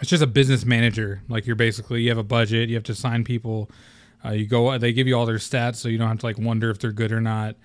it's 0.00 0.10
just 0.10 0.22
a 0.22 0.26
business 0.26 0.64
manager. 0.64 1.22
Like 1.28 1.46
you're 1.46 1.56
basically 1.56 2.02
you 2.02 2.08
have 2.10 2.18
a 2.18 2.24
budget, 2.24 2.68
you 2.68 2.74
have 2.74 2.84
to 2.84 2.94
sign 2.94 3.24
people. 3.24 3.70
Uh, 4.24 4.30
you 4.30 4.46
go, 4.46 4.78
they 4.78 4.92
give 4.92 5.06
you 5.06 5.16
all 5.18 5.26
their 5.26 5.36
stats, 5.36 5.76
so 5.76 5.88
you 5.88 5.98
don't 5.98 6.08
have 6.08 6.20
to 6.20 6.26
like 6.26 6.38
wonder 6.38 6.70
if 6.70 6.78
they're 6.78 6.92
good 6.92 7.12
or 7.12 7.20
not. 7.20 7.56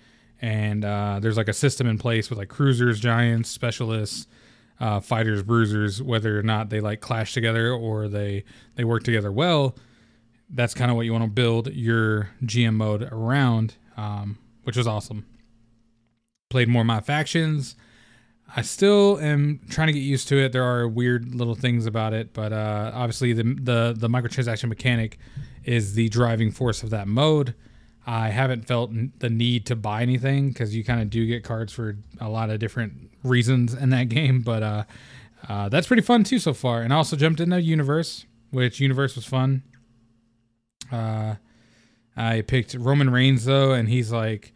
And 0.41 0.83
uh, 0.83 1.19
there's 1.21 1.37
like 1.37 1.47
a 1.47 1.53
system 1.53 1.87
in 1.87 1.97
place 1.97 2.29
with 2.29 2.39
like 2.39 2.49
cruisers, 2.49 2.99
giants, 2.99 3.49
specialists, 3.49 4.27
uh, 4.79 4.99
fighters, 4.99 5.43
bruisers, 5.43 6.01
whether 6.01 6.39
or 6.39 6.43
not 6.43 6.69
they 6.69 6.79
like 6.79 7.01
clash 7.01 7.33
together 7.33 7.71
or 7.71 8.07
they 8.07 8.43
they 8.75 8.83
work 8.83 9.03
together 9.03 9.31
well. 9.31 9.75
That's 10.49 10.73
kind 10.73 10.89
of 10.89 10.97
what 10.97 11.05
you 11.05 11.11
want 11.11 11.25
to 11.25 11.29
build 11.29 11.71
your 11.73 12.29
GM 12.43 12.75
mode 12.75 13.03
around, 13.11 13.75
um, 13.97 14.39
which 14.63 14.77
was 14.77 14.87
awesome. 14.87 15.25
Played 16.49 16.69
more 16.69 16.83
my 16.83 17.01
factions. 17.01 17.75
I 18.55 18.63
still 18.63 19.19
am 19.19 19.59
trying 19.69 19.87
to 19.87 19.93
get 19.93 19.99
used 19.99 20.27
to 20.29 20.37
it. 20.37 20.53
There 20.53 20.63
are 20.63 20.87
weird 20.87 21.35
little 21.35 21.53
things 21.53 21.85
about 21.85 22.13
it, 22.13 22.33
but 22.33 22.51
uh, 22.51 22.91
obviously 22.95 23.33
the, 23.33 23.43
the 23.43 23.95
the 23.95 24.07
microtransaction 24.07 24.69
mechanic 24.69 25.19
is 25.63 25.93
the 25.93 26.09
driving 26.09 26.51
force 26.51 26.81
of 26.81 26.89
that 26.89 27.07
mode. 27.07 27.53
I 28.11 28.29
haven't 28.29 28.65
felt 28.65 28.91
the 29.19 29.29
need 29.29 29.67
to 29.67 29.75
buy 29.75 30.01
anything 30.01 30.49
because 30.49 30.75
you 30.75 30.83
kind 30.83 30.99
of 30.99 31.11
do 31.11 31.27
get 31.27 31.43
cards 31.43 31.71
for 31.71 31.95
a 32.19 32.27
lot 32.27 32.49
of 32.49 32.59
different 32.59 33.11
reasons 33.23 33.75
in 33.75 33.91
that 33.91 34.09
game. 34.09 34.41
But 34.41 34.63
uh, 34.63 34.83
uh, 35.47 35.69
that's 35.69 35.85
pretty 35.85 36.01
fun 36.01 36.23
too 36.23 36.39
so 36.39 36.55
far. 36.55 36.81
And 36.81 36.91
I 36.91 36.95
also 36.95 37.15
jumped 37.15 37.39
into 37.39 37.61
Universe, 37.61 38.25
which 38.49 38.79
Universe 38.79 39.15
was 39.15 39.25
fun. 39.25 39.61
Uh, 40.91 41.35
I 42.17 42.41
picked 42.41 42.73
Roman 42.73 43.11
Reigns 43.11 43.45
though, 43.45 43.73
and 43.73 43.87
he's 43.87 44.11
like, 44.11 44.53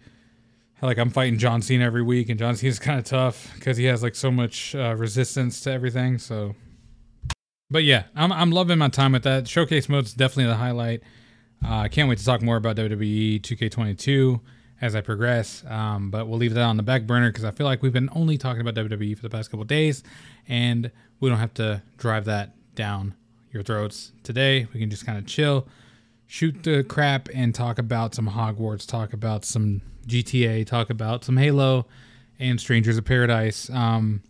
like 0.81 0.97
I'm 0.97 1.11
fighting 1.11 1.37
John 1.37 1.61
Cena 1.61 1.85
every 1.85 2.01
week, 2.01 2.29
and 2.29 2.39
John 2.39 2.55
Cena's 2.55 2.79
kind 2.79 2.97
of 2.97 3.05
tough 3.05 3.51
because 3.53 3.77
he 3.77 3.85
has 3.85 4.01
like 4.01 4.15
so 4.15 4.31
much 4.31 4.73
uh, 4.73 4.95
resistance 4.97 5.61
to 5.61 5.71
everything. 5.71 6.17
So, 6.17 6.55
but 7.69 7.83
yeah, 7.83 8.05
I'm 8.15 8.31
I'm 8.31 8.49
loving 8.49 8.79
my 8.79 8.89
time 8.89 9.11
with 9.11 9.23
that. 9.23 9.47
Showcase 9.47 9.87
mode. 9.87 9.97
mode's 10.05 10.13
definitely 10.15 10.45
the 10.45 10.57
highlight. 10.57 11.03
Uh, 11.65 11.77
I 11.77 11.87
can't 11.87 12.09
wait 12.09 12.17
to 12.17 12.25
talk 12.25 12.41
more 12.41 12.57
about 12.57 12.75
WWE 12.75 13.41
2K22 13.41 14.41
as 14.81 14.95
I 14.95 15.01
progress. 15.01 15.63
Um, 15.67 16.11
but 16.11 16.27
we'll 16.27 16.37
leave 16.37 16.53
that 16.53 16.63
on 16.63 16.77
the 16.77 16.83
back 16.83 17.03
burner 17.03 17.29
because 17.29 17.45
I 17.45 17.51
feel 17.51 17.65
like 17.65 17.81
we've 17.81 17.93
been 17.93 18.09
only 18.13 18.37
talking 18.37 18.61
about 18.61 18.75
WWE 18.75 19.15
for 19.15 19.21
the 19.21 19.29
past 19.29 19.49
couple 19.49 19.63
days, 19.63 20.03
and 20.47 20.91
we 21.19 21.29
don't 21.29 21.39
have 21.39 21.53
to 21.55 21.81
drive 21.97 22.25
that 22.25 22.53
down 22.75 23.15
your 23.51 23.63
throats 23.63 24.11
today. 24.23 24.67
We 24.73 24.79
can 24.79 24.89
just 24.89 25.05
kind 25.05 25.17
of 25.17 25.25
chill, 25.25 25.67
shoot 26.27 26.63
the 26.63 26.83
crap, 26.83 27.29
and 27.33 27.55
talk 27.55 27.79
about 27.79 28.13
some 28.13 28.27
Hogwarts, 28.27 28.85
talk 28.85 29.13
about 29.13 29.45
some 29.45 29.81
GTA, 30.05 30.65
talk 30.65 30.89
about 30.89 31.23
some 31.23 31.37
Halo, 31.37 31.87
and 32.39 32.59
Strangers 32.59 32.97
of 32.97 33.05
Paradise. 33.05 33.69
Um, 33.69 34.21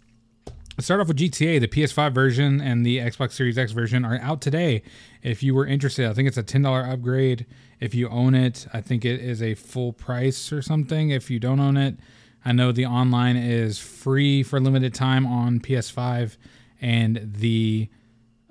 Let's 0.75 0.85
start 0.85 1.01
off 1.01 1.07
with 1.07 1.17
GTA. 1.17 1.59
The 1.59 1.67
PS5 1.67 2.15
version 2.15 2.59
and 2.59 2.83
the 2.83 2.97
Xbox 2.97 3.33
Series 3.33 3.59
X 3.59 3.73
version 3.73 4.03
are 4.03 4.17
out 4.19 4.41
today. 4.41 4.81
If 5.23 5.41
you 5.41 5.55
were 5.55 5.65
interested, 5.65 6.07
I 6.07 6.13
think 6.13 6.27
it's 6.27 6.37
a 6.37 6.43
$10 6.43 6.91
upgrade. 6.91 7.45
If 7.79 7.95
you 7.95 8.09
own 8.09 8.35
it, 8.35 8.67
I 8.73 8.81
think 8.81 9.05
it 9.05 9.21
is 9.21 9.41
a 9.41 9.55
full 9.55 9.93
price 9.93 10.51
or 10.51 10.61
something. 10.61 11.11
If 11.11 11.31
you 11.31 11.39
don't 11.39 11.61
own 11.61 11.77
it, 11.77 11.95
I 12.43 12.51
know 12.51 12.73
the 12.73 12.85
online 12.85 13.37
is 13.37 13.79
free 13.79 14.43
for 14.43 14.59
limited 14.59 14.93
time 14.93 15.25
on 15.25 15.61
PS5, 15.61 16.35
and 16.81 17.31
the 17.35 17.89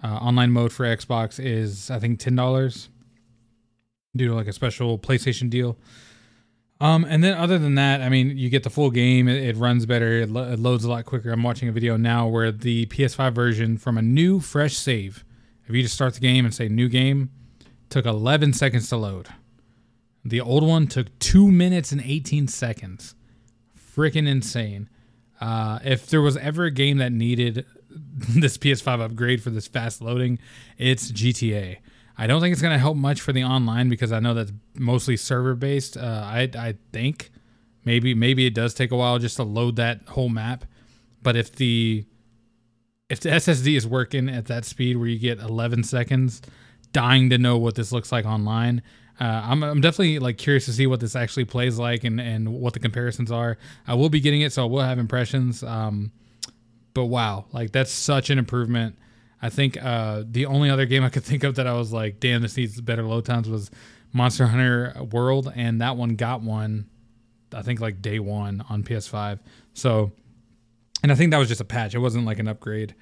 uh, 0.02 0.06
online 0.06 0.50
mode 0.50 0.72
for 0.72 0.84
Xbox 0.84 1.38
is, 1.38 1.90
I 1.90 1.98
think, 1.98 2.18
$10 2.18 2.88
due 4.16 4.28
to 4.28 4.34
like 4.34 4.46
a 4.46 4.52
special 4.52 4.98
PlayStation 4.98 5.50
deal. 5.50 5.76
Um, 6.80 7.04
and 7.04 7.22
then 7.22 7.36
other 7.36 7.58
than 7.58 7.76
that, 7.76 8.00
I 8.00 8.08
mean, 8.08 8.36
you 8.36 8.48
get 8.48 8.64
the 8.64 8.70
full 8.70 8.90
game. 8.90 9.28
It, 9.28 9.44
it 9.44 9.56
runs 9.56 9.86
better. 9.86 10.22
It, 10.22 10.30
lo- 10.30 10.50
it 10.50 10.58
loads 10.58 10.84
a 10.84 10.90
lot 10.90 11.04
quicker. 11.04 11.30
I'm 11.30 11.42
watching 11.42 11.68
a 11.68 11.72
video 11.72 11.96
now 11.96 12.26
where 12.26 12.50
the 12.50 12.86
PS5 12.86 13.34
version 13.34 13.76
from 13.76 13.96
a 13.96 14.02
new 14.02 14.40
fresh 14.40 14.74
save, 14.76 15.24
if 15.72 15.76
you 15.76 15.82
just 15.82 15.94
start 15.94 16.12
the 16.12 16.20
game 16.20 16.44
and 16.44 16.54
say 16.54 16.68
new 16.68 16.86
game, 16.86 17.30
took 17.88 18.04
11 18.04 18.52
seconds 18.52 18.90
to 18.90 18.96
load. 18.98 19.28
The 20.22 20.38
old 20.38 20.62
one 20.62 20.86
took 20.86 21.18
two 21.18 21.50
minutes 21.50 21.92
and 21.92 22.02
18 22.02 22.46
seconds. 22.48 23.14
Freaking 23.74 24.28
insane. 24.28 24.90
Uh, 25.40 25.78
if 25.82 26.08
there 26.08 26.20
was 26.20 26.36
ever 26.36 26.64
a 26.64 26.70
game 26.70 26.98
that 26.98 27.10
needed 27.10 27.64
this 27.90 28.58
PS5 28.58 29.00
upgrade 29.00 29.42
for 29.42 29.48
this 29.48 29.66
fast 29.66 30.02
loading, 30.02 30.38
it's 30.76 31.10
GTA. 31.10 31.78
I 32.18 32.26
don't 32.26 32.42
think 32.42 32.52
it's 32.52 32.60
going 32.60 32.74
to 32.74 32.78
help 32.78 32.98
much 32.98 33.22
for 33.22 33.32
the 33.32 33.42
online 33.42 33.88
because 33.88 34.12
I 34.12 34.20
know 34.20 34.34
that's 34.34 34.52
mostly 34.74 35.16
server 35.16 35.54
based. 35.54 35.96
Uh, 35.96 36.22
I 36.22 36.50
I 36.54 36.74
think 36.92 37.30
maybe 37.86 38.12
maybe 38.12 38.44
it 38.44 38.52
does 38.52 38.74
take 38.74 38.90
a 38.90 38.96
while 38.96 39.18
just 39.18 39.36
to 39.36 39.42
load 39.42 39.76
that 39.76 40.02
whole 40.08 40.28
map, 40.28 40.66
but 41.22 41.34
if 41.34 41.56
the 41.56 42.04
if 43.12 43.20
the 43.20 43.28
SSD 43.28 43.76
is 43.76 43.86
working 43.86 44.30
at 44.30 44.46
that 44.46 44.64
speed 44.64 44.96
where 44.96 45.06
you 45.06 45.18
get 45.18 45.38
11 45.38 45.84
seconds, 45.84 46.40
dying 46.94 47.28
to 47.28 47.36
know 47.36 47.58
what 47.58 47.74
this 47.74 47.92
looks 47.92 48.10
like 48.10 48.24
online. 48.24 48.80
Uh, 49.20 49.42
I'm, 49.44 49.62
I'm 49.62 49.82
definitely 49.82 50.18
like 50.18 50.38
curious 50.38 50.64
to 50.64 50.72
see 50.72 50.86
what 50.86 51.00
this 51.00 51.14
actually 51.14 51.44
plays 51.44 51.78
like 51.78 52.04
and, 52.04 52.18
and 52.18 52.54
what 52.54 52.72
the 52.72 52.78
comparisons 52.78 53.30
are. 53.30 53.58
I 53.86 53.96
will 53.96 54.08
be 54.08 54.18
getting 54.18 54.40
it, 54.40 54.54
so 54.54 54.62
I 54.62 54.66
will 54.66 54.80
have 54.80 54.98
impressions. 54.98 55.62
Um, 55.62 56.10
but 56.94 57.04
wow, 57.04 57.44
like 57.52 57.70
that's 57.70 57.92
such 57.92 58.30
an 58.30 58.38
improvement. 58.38 58.96
I 59.42 59.50
think 59.50 59.76
uh, 59.84 60.22
the 60.26 60.46
only 60.46 60.70
other 60.70 60.86
game 60.86 61.04
I 61.04 61.10
could 61.10 61.24
think 61.24 61.44
of 61.44 61.56
that 61.56 61.66
I 61.66 61.74
was 61.74 61.92
like, 61.92 62.18
damn, 62.18 62.40
this 62.40 62.56
needs 62.56 62.80
better 62.80 63.02
load 63.02 63.26
times 63.26 63.46
was 63.46 63.70
Monster 64.14 64.46
Hunter 64.46 64.94
World, 65.12 65.52
and 65.54 65.82
that 65.82 65.98
one 65.98 66.16
got 66.16 66.40
one, 66.40 66.88
I 67.52 67.60
think 67.60 67.78
like 67.78 68.00
day 68.00 68.20
one 68.20 68.64
on 68.70 68.82
PS5. 68.82 69.38
So, 69.74 70.12
and 71.02 71.10
I 71.10 71.14
think 71.14 71.30
that 71.30 71.38
was 71.38 71.48
just 71.48 71.60
a 71.60 71.64
patch. 71.64 71.94
It 71.94 71.98
wasn't 71.98 72.26
like 72.26 72.38
an 72.38 72.48
upgrade. 72.48 72.94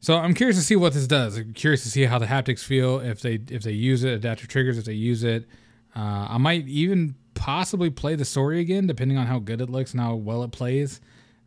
So 0.00 0.16
I'm 0.16 0.34
curious 0.34 0.56
to 0.56 0.62
see 0.62 0.76
what 0.76 0.94
this 0.94 1.06
does. 1.06 1.36
I'm 1.36 1.52
curious 1.52 1.82
to 1.82 1.90
see 1.90 2.04
how 2.04 2.18
the 2.18 2.26
haptics 2.26 2.60
feel 2.60 3.00
if 3.00 3.20
they 3.20 3.40
if 3.48 3.62
they 3.62 3.72
use 3.72 4.02
it, 4.02 4.14
adaptive 4.14 4.48
triggers 4.48 4.78
if 4.78 4.84
they 4.84 4.94
use 4.94 5.22
it. 5.24 5.46
Uh, 5.94 6.26
I 6.30 6.38
might 6.38 6.66
even 6.68 7.16
possibly 7.34 7.90
play 7.90 8.14
the 8.14 8.24
story 8.24 8.60
again, 8.60 8.86
depending 8.86 9.18
on 9.18 9.26
how 9.26 9.38
good 9.38 9.60
it 9.60 9.68
looks 9.68 9.92
and 9.92 10.00
how 10.00 10.14
well 10.14 10.42
it 10.42 10.52
plays. 10.52 11.00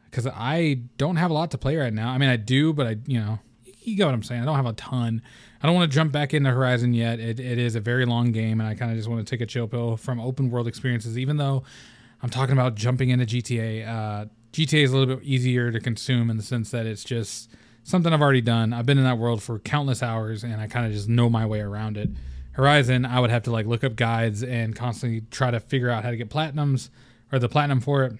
Because 0.05 0.27
I 0.27 0.81
don't 0.97 1.15
have 1.15 1.31
a 1.31 1.33
lot 1.33 1.49
to 1.51 1.57
play 1.57 1.75
right 1.75 1.93
now. 1.93 2.09
I 2.09 2.19
mean, 2.19 2.29
I 2.29 2.35
do, 2.35 2.73
but 2.73 2.85
I 2.85 2.97
you 3.07 3.19
know 3.19 3.39
you 3.81 3.97
get 3.97 4.05
what 4.05 4.13
I'm 4.13 4.23
saying. 4.23 4.41
I 4.41 4.45
don't 4.45 4.55
have 4.55 4.65
a 4.65 4.73
ton. 4.73 5.21
I 5.61 5.67
don't 5.67 5.75
want 5.75 5.91
to 5.91 5.95
jump 5.95 6.11
back 6.11 6.33
into 6.33 6.51
Horizon 6.51 6.93
yet. 6.93 7.19
It, 7.19 7.39
it 7.39 7.57
is 7.57 7.75
a 7.75 7.79
very 7.79 8.05
long 8.05 8.31
game, 8.31 8.59
and 8.59 8.69
I 8.69 8.75
kind 8.75 8.91
of 8.91 8.97
just 8.97 9.09
want 9.09 9.25
to 9.25 9.29
take 9.29 9.41
a 9.41 9.45
chill 9.45 9.67
pill 9.67 9.97
from 9.97 10.19
open 10.19 10.49
world 10.49 10.67
experiences. 10.67 11.17
Even 11.17 11.37
though 11.37 11.63
I'm 12.21 12.29
talking 12.29 12.53
about 12.53 12.75
jumping 12.75 13.09
into 13.09 13.25
GTA, 13.25 13.87
uh, 13.87 14.25
GTA 14.53 14.83
is 14.83 14.93
a 14.93 14.97
little 14.97 15.15
bit 15.15 15.25
easier 15.25 15.71
to 15.71 15.79
consume 15.79 16.29
in 16.29 16.37
the 16.37 16.43
sense 16.43 16.71
that 16.71 16.85
it's 16.85 17.03
just 17.03 17.49
something 17.83 18.13
I've 18.13 18.21
already 18.21 18.41
done. 18.41 18.71
I've 18.71 18.85
been 18.85 18.99
in 18.99 19.03
that 19.03 19.17
world 19.17 19.41
for 19.41 19.59
countless 19.59 20.03
hours, 20.03 20.43
and 20.43 20.61
I 20.61 20.67
kind 20.67 20.85
of 20.85 20.93
just 20.93 21.09
know 21.09 21.29
my 21.29 21.45
way 21.45 21.59
around 21.59 21.97
it. 21.97 22.09
Horizon, 22.51 23.03
I 23.05 23.19
would 23.19 23.31
have 23.31 23.43
to 23.43 23.51
like 23.51 23.65
look 23.65 23.83
up 23.83 23.95
guides 23.95 24.43
and 24.43 24.75
constantly 24.75 25.21
try 25.31 25.49
to 25.49 25.59
figure 25.59 25.89
out 25.89 26.03
how 26.03 26.11
to 26.11 26.17
get 26.17 26.29
platinums 26.29 26.89
or 27.31 27.39
the 27.39 27.49
platinum 27.49 27.81
for 27.81 28.03
it. 28.03 28.13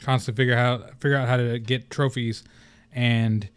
Constantly 0.00 0.42
figure 0.42 0.56
out 0.56 1.00
figure 1.00 1.16
out 1.16 1.28
how 1.28 1.36
to 1.36 1.58
get 1.60 1.90
trophies, 1.90 2.44
and 2.92 3.48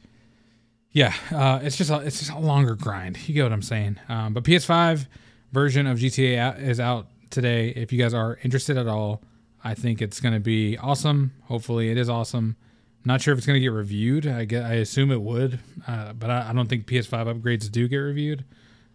yeah, 0.91 1.13
uh, 1.31 1.59
it's 1.63 1.75
just 1.75 1.89
a, 1.89 1.99
it's 1.99 2.19
just 2.19 2.31
a 2.31 2.39
longer 2.39 2.75
grind. 2.75 3.17
You 3.27 3.33
get 3.33 3.43
what 3.43 3.51
I'm 3.51 3.61
saying. 3.61 3.99
Um, 4.07 4.33
but 4.33 4.43
PS5 4.43 5.07
version 5.51 5.87
of 5.87 5.97
GTA 5.97 6.61
is 6.61 6.79
out 6.79 7.07
today. 7.31 7.69
If 7.69 7.91
you 7.91 7.99
guys 7.99 8.13
are 8.13 8.37
interested 8.43 8.77
at 8.77 8.87
all, 8.87 9.21
I 9.63 9.73
think 9.73 10.01
it's 10.01 10.19
going 10.19 10.33
to 10.33 10.39
be 10.39 10.77
awesome. 10.77 11.33
Hopefully, 11.43 11.89
it 11.89 11.97
is 11.97 12.09
awesome. 12.09 12.55
Not 13.03 13.21
sure 13.21 13.31
if 13.31 13.39
it's 13.39 13.47
going 13.47 13.57
to 13.57 13.61
get 13.61 13.71
reviewed. 13.71 14.27
I 14.27 14.45
get, 14.45 14.63
I 14.63 14.73
assume 14.73 15.11
it 15.11 15.21
would, 15.21 15.59
uh, 15.87 16.13
but 16.13 16.29
I, 16.29 16.49
I 16.49 16.53
don't 16.53 16.67
think 16.67 16.85
PS5 16.85 17.41
upgrades 17.41 17.71
do 17.71 17.87
get 17.87 17.97
reviewed. 17.97 18.45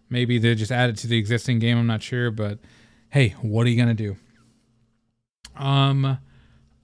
Maybe 0.09 0.37
they 0.37 0.55
just 0.55 0.71
add 0.71 0.89
it 0.89 0.97
to 0.97 1.07
the 1.07 1.17
existing 1.17 1.59
game. 1.59 1.77
I'm 1.77 1.87
not 1.87 2.01
sure, 2.01 2.31
but 2.31 2.59
hey, 3.09 3.35
what 3.41 3.67
are 3.67 3.69
you 3.69 3.75
going 3.75 3.95
to 3.95 4.03
do? 4.03 4.15
Um, 5.61 6.19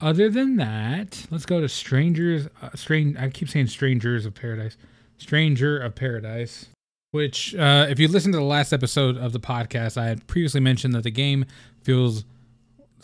other 0.00 0.28
than 0.28 0.56
that, 0.56 1.26
let's 1.30 1.46
go 1.46 1.60
to 1.60 1.68
Strangers. 1.68 2.48
Uh, 2.60 2.70
Strange. 2.74 3.16
I 3.16 3.30
keep 3.30 3.48
saying 3.48 3.68
Strangers 3.68 4.26
of 4.26 4.34
Paradise. 4.34 4.76
Stranger 5.16 5.78
of 5.78 5.94
Paradise. 5.94 6.66
Which, 7.12 7.54
uh, 7.54 7.86
if 7.88 8.00
you 8.00 8.08
listen 8.08 8.32
to 8.32 8.38
the 8.38 8.44
last 8.44 8.72
episode 8.72 9.16
of 9.16 9.32
the 9.32 9.38
podcast, 9.38 9.96
I 9.96 10.06
had 10.06 10.26
previously 10.26 10.60
mentioned 10.60 10.94
that 10.94 11.04
the 11.04 11.12
game 11.12 11.46
feels 11.82 12.24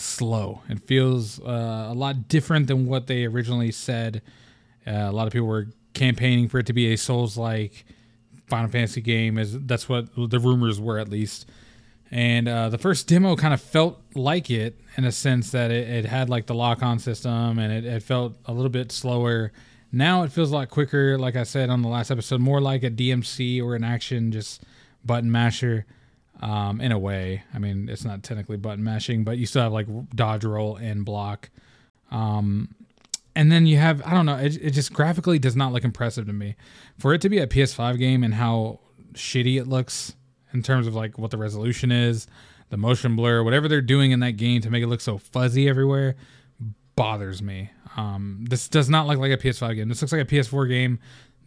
slow. 0.01 0.63
It 0.69 0.81
feels 0.87 1.41
uh, 1.41 1.89
a 1.91 1.95
lot 1.95 2.29
different 2.29 2.67
than 2.67 2.87
what 2.87 3.07
they 3.07 3.25
originally 3.25 3.73
said. 3.73 4.23
Uh, 4.87 4.93
a 4.93 5.13
lot 5.13 5.27
of 5.27 5.33
people 5.33 5.49
were 5.49 5.69
campaigning 5.95 6.49
for 6.49 6.59
it 6.59 6.67
to 6.67 6.73
be 6.73 6.93
a 6.93 6.97
Souls-like 6.97 7.85
Final 8.47 8.69
Fantasy 8.69 9.01
game. 9.01 9.39
Is 9.39 9.59
that's 9.61 9.89
what 9.89 10.09
the 10.17 10.39
rumors 10.39 10.81
were 10.81 10.99
at 10.99 11.09
least. 11.09 11.47
And 12.11 12.49
uh, 12.49 12.69
the 12.71 12.79
first 12.79 13.07
demo 13.07 13.37
kind 13.37 13.55
of 13.55 13.61
felt 13.61 14.01
like 14.15 14.51
it 14.51 14.81
in 14.97 15.05
a 15.05 15.13
sense 15.13 15.53
that 15.53 15.71
it, 15.71 15.89
it 15.89 16.05
had 16.07 16.29
like 16.29 16.47
the 16.47 16.55
lock-on 16.55 16.99
system 16.99 17.59
and 17.59 17.73
it, 17.73 17.85
it 17.85 18.03
felt 18.03 18.35
a 18.47 18.53
little 18.53 18.71
bit 18.71 18.91
slower. 18.91 19.53
Now 19.93 20.25
it 20.25 20.33
feels 20.33 20.51
a 20.51 20.55
lot 20.55 20.71
quicker. 20.71 21.17
Like 21.19 21.37
I 21.37 21.45
said 21.45 21.71
on 21.71 21.83
the 21.83 21.89
last 21.89 22.11
episode, 22.11 22.41
more 22.41 22.61
like 22.61 22.83
a 22.83 22.91
DMC 22.91 23.63
or 23.63 23.77
an 23.77 23.85
action 23.85 24.33
just 24.33 24.65
button 25.05 25.31
masher 25.31 25.87
um, 26.41 26.81
in 26.81 26.93
a 26.93 26.99
way. 26.99 27.43
I 27.55 27.59
mean, 27.59 27.89
it's 27.89 28.05
not 28.05 28.23
technically 28.23 28.57
button 28.57 28.83
mashing, 28.83 29.25
but 29.25 29.39
you 29.39 29.47
still 29.47 29.63
have 29.63 29.73
like 29.73 29.87
dodge 30.15 30.45
roll 30.45 30.77
and 30.77 31.05
block. 31.05 31.51
Um, 32.11 32.75
and 33.37 33.53
then 33.53 33.67
you 33.67 33.77
have, 33.77 34.03
I 34.05 34.13
don't 34.13 34.27
know, 34.27 34.37
it, 34.37 34.57
it 34.61 34.71
just 34.71 34.93
graphically 34.93 35.39
does 35.39 35.55
not 35.55 35.73
look 35.73 35.85
impressive 35.85 36.27
to 36.27 36.33
me. 36.33 36.57
For 36.99 37.15
it 37.15 37.21
to 37.23 37.29
be 37.29 37.39
a 37.39 37.47
PS5 37.47 37.99
game 37.99 38.25
and 38.25 38.35
how 38.35 38.81
shitty 39.13 39.61
it 39.61 39.67
looks 39.67 40.15
in 40.53 40.63
terms 40.63 40.87
of 40.87 40.95
like 40.95 41.19
what 41.19 41.31
the 41.31 41.39
resolution 41.39 41.93
is, 41.93 42.27
the 42.71 42.77
motion 42.77 43.17
blur, 43.17 43.43
whatever 43.43 43.69
they're 43.69 43.81
doing 43.81 44.11
in 44.11 44.21
that 44.21 44.33
game 44.33 44.61
to 44.63 44.71
make 44.71 44.83
it 44.83 44.89
look 44.89 45.01
so 45.01 45.19
fuzzy 45.19 45.69
everywhere 45.69 46.17
bothers 47.01 47.41
me. 47.41 47.71
Um, 47.97 48.45
this 48.49 48.69
does 48.69 48.91
not 48.91 49.07
look 49.07 49.19
like 49.19 49.33
a 49.33 49.39
PS5 49.39 49.75
game. 49.75 49.89
This 49.89 50.03
looks 50.03 50.13
like 50.13 50.21
a 50.21 50.27
PS4 50.27 50.69
game 50.69 50.99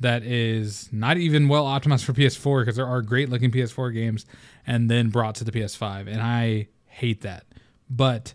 that 0.04 0.24
is 0.24 0.90
not 0.92 1.18
even 1.18 1.48
well 1.48 1.66
optimized 1.66 2.04
for 2.06 2.14
PS4 2.14 2.62
because 2.62 2.76
there 2.76 2.86
are 2.86 3.02
great 3.02 3.30
looking 3.30 3.52
PS4 3.52 3.94
games 3.94 4.26
and 4.68 4.90
then 4.90 5.10
brought 5.10 5.36
to 5.36 5.44
the 5.44 5.52
PS5. 5.52 6.08
And 6.08 6.22
I 6.22 6.68
hate 6.86 7.22
that. 7.22 7.46
But 7.90 8.34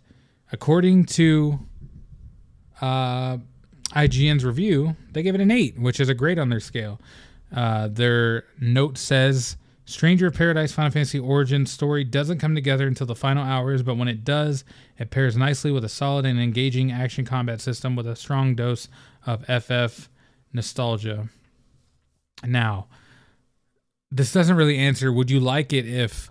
according 0.50 1.04
to 1.04 1.60
uh, 2.80 3.38
IGN's 3.90 4.44
review, 4.44 4.96
they 5.12 5.22
give 5.22 5.34
it 5.34 5.40
an 5.40 5.50
8, 5.50 5.78
which 5.78 6.00
is 6.00 6.08
a 6.08 6.14
great 6.14 6.38
on 6.38 6.48
their 6.48 6.60
scale. 6.60 7.00
Uh, 7.54 7.88
their 7.88 8.44
note 8.60 8.98
says 8.98 9.56
Stranger 9.84 10.26
of 10.26 10.34
Paradise 10.34 10.72
Final 10.72 10.90
Fantasy 10.90 11.18
Origin 11.18 11.64
story 11.64 12.04
doesn't 12.04 12.38
come 12.38 12.54
together 12.54 12.86
until 12.86 13.06
the 13.06 13.14
final 13.14 13.42
hours, 13.42 13.82
but 13.82 13.96
when 13.96 14.08
it 14.08 14.22
does, 14.22 14.64
it 14.98 15.10
pairs 15.10 15.36
nicely 15.36 15.70
with 15.70 15.84
a 15.84 15.88
solid 15.88 16.26
and 16.26 16.38
engaging 16.38 16.92
action 16.92 17.24
combat 17.24 17.60
system 17.60 17.96
with 17.96 18.06
a 18.06 18.14
strong 18.16 18.54
dose 18.54 18.88
of 19.24 19.44
FF 19.46 20.10
nostalgia. 20.52 21.28
Now, 22.46 22.86
this 24.10 24.32
doesn't 24.32 24.56
really 24.56 24.78
answer 24.78 25.12
would 25.12 25.30
you 25.30 25.40
like 25.40 25.72
it 25.72 25.86
if 25.86 26.30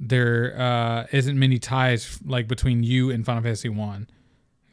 there 0.00 0.58
uh, 0.58 1.06
isn't 1.12 1.38
many 1.38 1.58
ties 1.58 2.18
like 2.24 2.48
between 2.48 2.82
you 2.82 3.10
and 3.10 3.24
Final 3.24 3.42
Fantasy 3.42 3.68
1? 3.68 4.08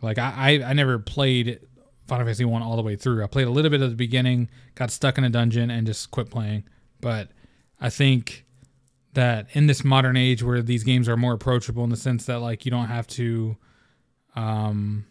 Like 0.01 0.17
I, 0.17 0.33
I 0.35 0.69
I 0.69 0.73
never 0.73 0.97
played 0.99 1.59
Final 2.07 2.25
Fantasy 2.25 2.45
1 2.45 2.61
all 2.61 2.75
the 2.75 2.81
way 2.81 2.95
through. 2.95 3.23
I 3.23 3.27
played 3.27 3.47
a 3.47 3.51
little 3.51 3.69
bit 3.69 3.81
at 3.81 3.89
the 3.89 3.95
beginning, 3.95 4.49
got 4.75 4.91
stuck 4.91 5.17
in 5.17 5.23
a 5.23 5.29
dungeon 5.29 5.69
and 5.69 5.85
just 5.85 6.11
quit 6.11 6.29
playing. 6.29 6.63
But 7.01 7.29
I 7.79 7.89
think 7.89 8.45
that 9.13 9.47
in 9.53 9.67
this 9.67 9.83
modern 9.83 10.17
age 10.17 10.43
where 10.43 10.61
these 10.61 10.83
games 10.83 11.09
are 11.09 11.17
more 11.17 11.33
approachable 11.33 11.83
in 11.83 11.89
the 11.89 11.97
sense 11.97 12.25
that 12.25 12.39
like 12.39 12.65
you 12.65 12.71
don't 12.71 12.87
have 12.87 13.07
to 13.07 13.57
um 14.35 15.05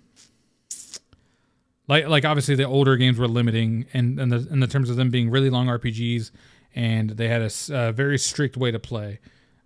like 1.88 2.06
like 2.06 2.24
obviously 2.24 2.54
the 2.54 2.64
older 2.64 2.96
games 2.96 3.18
were 3.18 3.28
limiting 3.28 3.86
and 3.92 4.18
in, 4.20 4.28
the 4.28 4.46
in 4.50 4.60
the 4.60 4.66
terms 4.66 4.90
of 4.90 4.96
them 4.96 5.10
being 5.10 5.30
really 5.30 5.50
long 5.50 5.66
RPGs 5.66 6.30
and 6.74 7.10
they 7.10 7.28
had 7.28 7.42
a, 7.42 7.50
a 7.70 7.92
very 7.92 8.18
strict 8.18 8.56
way 8.56 8.70
to 8.70 8.78
play. 8.78 9.18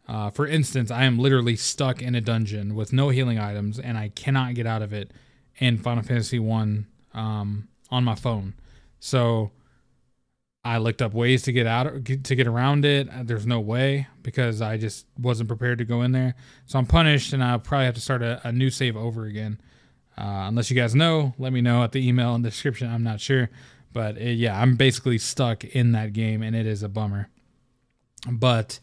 Uh, 0.09 0.31
for 0.31 0.47
instance, 0.47 0.91
I 0.91 1.05
am 1.05 1.19
literally 1.19 1.57
stuck 1.57 2.00
in 2.00 2.14
a 2.14 2.21
dungeon 2.21 2.75
with 2.75 2.93
no 2.93 3.11
healing 3.11 3.38
items 3.38 3.79
and 3.79 3.99
I 3.99 4.09
cannot 4.09 4.55
get 4.55 4.67
out 4.67 4.83
of 4.83 4.93
it 4.93 5.12
in 5.59 5.79
Final 5.79 6.02
Fantasy 6.02 6.38
1 6.38 6.87
um, 7.14 7.69
on 7.91 8.05
my 8.05 8.14
phone. 8.14 8.55
So 8.99 9.50
I 10.64 10.79
looked 10.79 11.02
up 11.02 11.12
ways 11.12 11.43
to 11.43 11.52
get 11.52 11.67
out 11.67 12.05
to 12.05 12.37
get 12.37 12.47
around 12.47 12.85
it. 12.85 13.09
There's 13.26 13.47
no 13.47 13.59
way 13.59 14.07
because 14.23 14.62
I 14.62 14.76
just 14.76 15.07
wasn't 15.19 15.49
prepared 15.49 15.79
to 15.79 15.85
go 15.85 16.02
in 16.02 16.12
there. 16.12 16.37
So 16.67 16.79
I'm 16.79 16.87
punished, 16.87 17.33
and 17.33 17.43
I'll 17.43 17.59
probably 17.59 17.87
have 17.87 17.97
to 17.97 18.00
start 18.00 18.23
a, 18.23 18.41
a 18.45 18.52
new 18.52 18.71
save 18.71 18.97
over 18.97 19.25
again. 19.25 19.61
Uh, 20.16 20.45
unless 20.47 20.71
you 20.71 20.76
guys 20.76 20.95
know, 20.95 21.35
let 21.38 21.52
me 21.52 21.61
know 21.61 21.83
at 21.83 21.92
the 21.92 22.07
email 22.07 22.35
in 22.35 22.42
the 22.42 22.50
description. 22.50 22.92
I'm 22.92 23.02
not 23.02 23.21
sure, 23.21 23.50
but 23.92 24.19
it, 24.19 24.35
yeah, 24.35 24.61
I'm 24.61 24.76
basically 24.76 25.19
stuck 25.19 25.64
in 25.64 25.92
that 25.92 26.12
game, 26.12 26.42
and 26.42 26.54
it 26.54 26.66
is 26.66 26.83
a 26.83 26.88
bummer. 26.88 27.28
But 28.31 28.81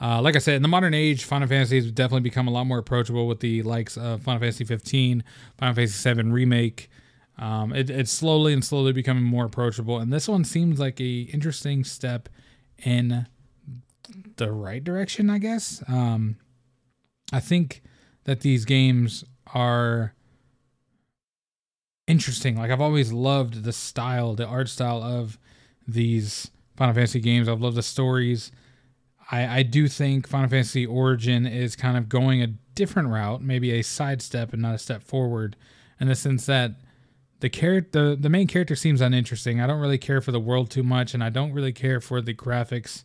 uh, 0.00 0.22
like 0.22 0.36
I 0.36 0.38
said, 0.38 0.54
in 0.54 0.62
the 0.62 0.68
modern 0.68 0.94
age, 0.94 1.24
Final 1.24 1.48
Fantasy 1.48 1.76
has 1.76 1.92
definitely 1.92 2.22
become 2.22 2.48
a 2.48 2.50
lot 2.50 2.64
more 2.64 2.78
approachable 2.78 3.26
with 3.26 3.40
the 3.40 3.62
likes 3.62 3.96
of 3.96 4.22
Final 4.22 4.40
Fantasy 4.40 4.64
15, 4.64 5.22
Final 5.58 5.74
Fantasy 5.74 5.92
7 5.92 6.32
remake. 6.32 6.88
Um, 7.38 7.72
it, 7.72 7.90
it's 7.90 8.10
slowly 8.10 8.52
and 8.52 8.64
slowly 8.64 8.92
becoming 8.92 9.22
more 9.22 9.44
approachable, 9.44 9.98
and 9.98 10.12
this 10.12 10.28
one 10.28 10.44
seems 10.44 10.78
like 10.78 11.00
a 11.00 11.20
interesting 11.32 11.84
step 11.84 12.28
in 12.78 13.26
the 14.36 14.52
right 14.52 14.82
direction, 14.82 15.30
I 15.30 15.38
guess. 15.38 15.82
Um, 15.88 16.36
I 17.32 17.40
think 17.40 17.82
that 18.24 18.40
these 18.40 18.64
games 18.64 19.24
are 19.54 20.14
interesting. 22.10 22.56
Like 22.56 22.70
I've 22.70 22.80
always 22.80 23.12
loved 23.12 23.62
the 23.62 23.72
style, 23.72 24.34
the 24.34 24.46
art 24.46 24.68
style 24.68 25.02
of 25.02 25.38
these 25.86 26.50
Final 26.76 26.94
Fantasy 26.94 27.20
games. 27.20 27.48
I've 27.48 27.60
loved 27.60 27.76
the 27.76 27.82
stories. 27.82 28.50
I, 29.30 29.58
I 29.58 29.62
do 29.62 29.86
think 29.86 30.26
Final 30.26 30.48
Fantasy 30.48 30.84
Origin 30.84 31.46
is 31.46 31.76
kind 31.76 31.96
of 31.96 32.08
going 32.08 32.42
a 32.42 32.48
different 32.74 33.08
route, 33.10 33.42
maybe 33.42 33.70
a 33.72 33.82
sidestep 33.82 34.52
and 34.52 34.60
not 34.60 34.74
a 34.74 34.78
step 34.78 35.02
forward, 35.04 35.56
in 36.00 36.08
the 36.08 36.16
sense 36.16 36.46
that 36.46 36.72
the 37.38 37.48
character 37.48 38.10
the, 38.10 38.16
the 38.16 38.28
main 38.28 38.48
character 38.48 38.74
seems 38.74 39.00
uninteresting. 39.00 39.60
I 39.60 39.66
don't 39.66 39.80
really 39.80 39.98
care 39.98 40.20
for 40.20 40.32
the 40.32 40.40
world 40.40 40.70
too 40.70 40.82
much, 40.82 41.14
and 41.14 41.22
I 41.22 41.30
don't 41.30 41.52
really 41.52 41.72
care 41.72 42.00
for 42.00 42.20
the 42.20 42.34
graphics. 42.34 43.04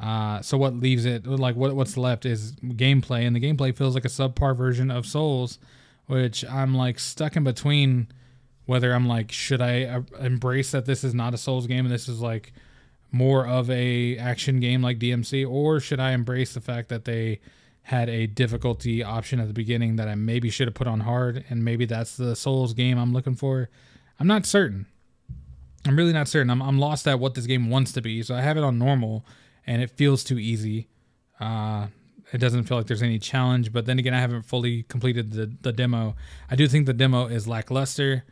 Uh, 0.00 0.40
so 0.40 0.56
what 0.56 0.74
leaves 0.74 1.04
it 1.04 1.26
like 1.26 1.56
what 1.56 1.76
what's 1.76 1.98
left 1.98 2.24
is 2.24 2.52
gameplay, 2.52 3.26
and 3.26 3.36
the 3.36 3.40
gameplay 3.40 3.76
feels 3.76 3.94
like 3.94 4.06
a 4.06 4.08
subpar 4.08 4.56
version 4.56 4.90
of 4.90 5.04
Souls, 5.04 5.58
which 6.06 6.42
I'm 6.46 6.74
like 6.74 6.98
stuck 6.98 7.36
in 7.36 7.44
between 7.44 8.08
whether 8.70 8.92
I'm 8.92 9.08
like 9.08 9.32
should 9.32 9.60
I 9.60 9.82
uh, 9.82 10.02
embrace 10.20 10.70
that 10.70 10.86
this 10.86 11.02
is 11.02 11.12
not 11.12 11.34
a 11.34 11.36
Souls 11.36 11.66
game 11.66 11.86
and 11.86 11.92
this 11.92 12.08
is 12.08 12.20
like 12.20 12.52
more 13.10 13.44
of 13.44 13.68
a 13.68 14.16
action 14.16 14.60
game 14.60 14.80
like 14.80 15.00
DMC, 15.00 15.44
or 15.44 15.80
should 15.80 15.98
I 15.98 16.12
embrace 16.12 16.54
the 16.54 16.60
fact 16.60 16.88
that 16.90 17.04
they 17.04 17.40
had 17.82 18.08
a 18.08 18.28
difficulty 18.28 19.02
option 19.02 19.40
at 19.40 19.48
the 19.48 19.52
beginning 19.52 19.96
that 19.96 20.06
I 20.06 20.14
maybe 20.14 20.50
should 20.50 20.68
have 20.68 20.74
put 20.74 20.86
on 20.86 21.00
hard, 21.00 21.44
and 21.50 21.64
maybe 21.64 21.84
that's 21.84 22.16
the 22.16 22.36
Souls 22.36 22.72
game 22.72 22.96
I'm 22.96 23.12
looking 23.12 23.34
for. 23.34 23.68
I'm 24.20 24.28
not 24.28 24.46
certain. 24.46 24.86
I'm 25.84 25.96
really 25.96 26.12
not 26.12 26.28
certain. 26.28 26.48
I'm, 26.48 26.62
I'm 26.62 26.78
lost 26.78 27.08
at 27.08 27.18
what 27.18 27.34
this 27.34 27.46
game 27.46 27.70
wants 27.70 27.90
to 27.94 28.00
be, 28.00 28.22
so 28.22 28.36
I 28.36 28.40
have 28.40 28.56
it 28.56 28.62
on 28.62 28.78
normal, 28.78 29.26
and 29.66 29.82
it 29.82 29.90
feels 29.90 30.22
too 30.22 30.38
easy. 30.38 30.86
Uh, 31.40 31.88
it 32.32 32.38
doesn't 32.38 32.64
feel 32.68 32.76
like 32.76 32.86
there's 32.86 33.02
any 33.02 33.18
challenge, 33.18 33.72
but 33.72 33.86
then 33.86 33.98
again, 33.98 34.14
I 34.14 34.20
haven't 34.20 34.42
fully 34.42 34.84
completed 34.84 35.32
the, 35.32 35.52
the 35.60 35.72
demo. 35.72 36.14
I 36.48 36.54
do 36.54 36.68
think 36.68 36.86
the 36.86 36.92
demo 36.92 37.26
is 37.26 37.48
lackluster, 37.48 38.22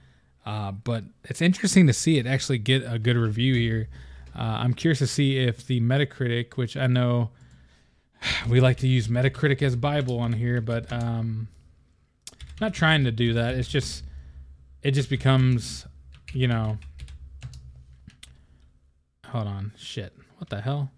uh, 0.48 0.72
but 0.72 1.04
it's 1.24 1.42
interesting 1.42 1.86
to 1.86 1.92
see 1.92 2.16
it 2.16 2.26
actually 2.26 2.56
get 2.56 2.82
a 2.90 2.98
good 2.98 3.18
review 3.18 3.52
here. 3.54 3.86
Uh, 4.34 4.60
I'm 4.62 4.72
curious 4.72 4.98
to 5.00 5.06
see 5.06 5.36
if 5.36 5.66
the 5.66 5.78
Metacritic, 5.78 6.54
which 6.56 6.74
I 6.74 6.86
know 6.86 7.28
we 8.48 8.58
like 8.58 8.78
to 8.78 8.88
use 8.88 9.08
Metacritic 9.08 9.60
as 9.60 9.76
Bible 9.76 10.18
on 10.18 10.32
here, 10.32 10.62
but 10.62 10.90
um, 10.90 11.48
not 12.62 12.72
trying 12.72 13.04
to 13.04 13.12
do 13.12 13.34
that. 13.34 13.56
It's 13.56 13.68
just 13.68 14.04
it 14.82 14.92
just 14.92 15.10
becomes, 15.10 15.86
you 16.32 16.48
know. 16.48 16.78
Hold 19.26 19.48
on, 19.48 19.72
shit. 19.76 20.14
What 20.38 20.48
the 20.48 20.62
hell? 20.62 20.90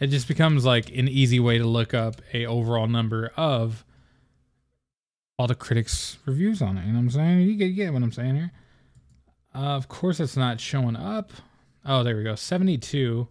It 0.00 0.06
just 0.06 0.26
becomes 0.26 0.64
like 0.64 0.88
an 0.88 1.06
easy 1.06 1.38
way 1.38 1.58
to 1.58 1.66
look 1.66 1.92
up 1.92 2.22
a 2.32 2.46
overall 2.46 2.86
number 2.86 3.30
of 3.36 3.84
all 5.38 5.46
the 5.46 5.54
critics' 5.54 6.16
reviews 6.24 6.62
on 6.62 6.78
it. 6.78 6.86
You 6.86 6.92
know 6.92 7.00
what 7.00 7.02
I'm 7.02 7.10
saying? 7.10 7.40
You 7.42 7.56
get, 7.56 7.66
you 7.66 7.74
get 7.74 7.92
what 7.92 8.02
I'm 8.02 8.12
saying 8.12 8.36
here. 8.36 8.52
Uh, 9.56 9.70
of 9.70 9.88
course, 9.88 10.20
it's 10.20 10.36
not 10.36 10.60
showing 10.60 10.96
up. 10.96 11.32
Oh, 11.86 12.02
there 12.02 12.14
we 12.16 12.24
go. 12.24 12.34
72. 12.34 13.26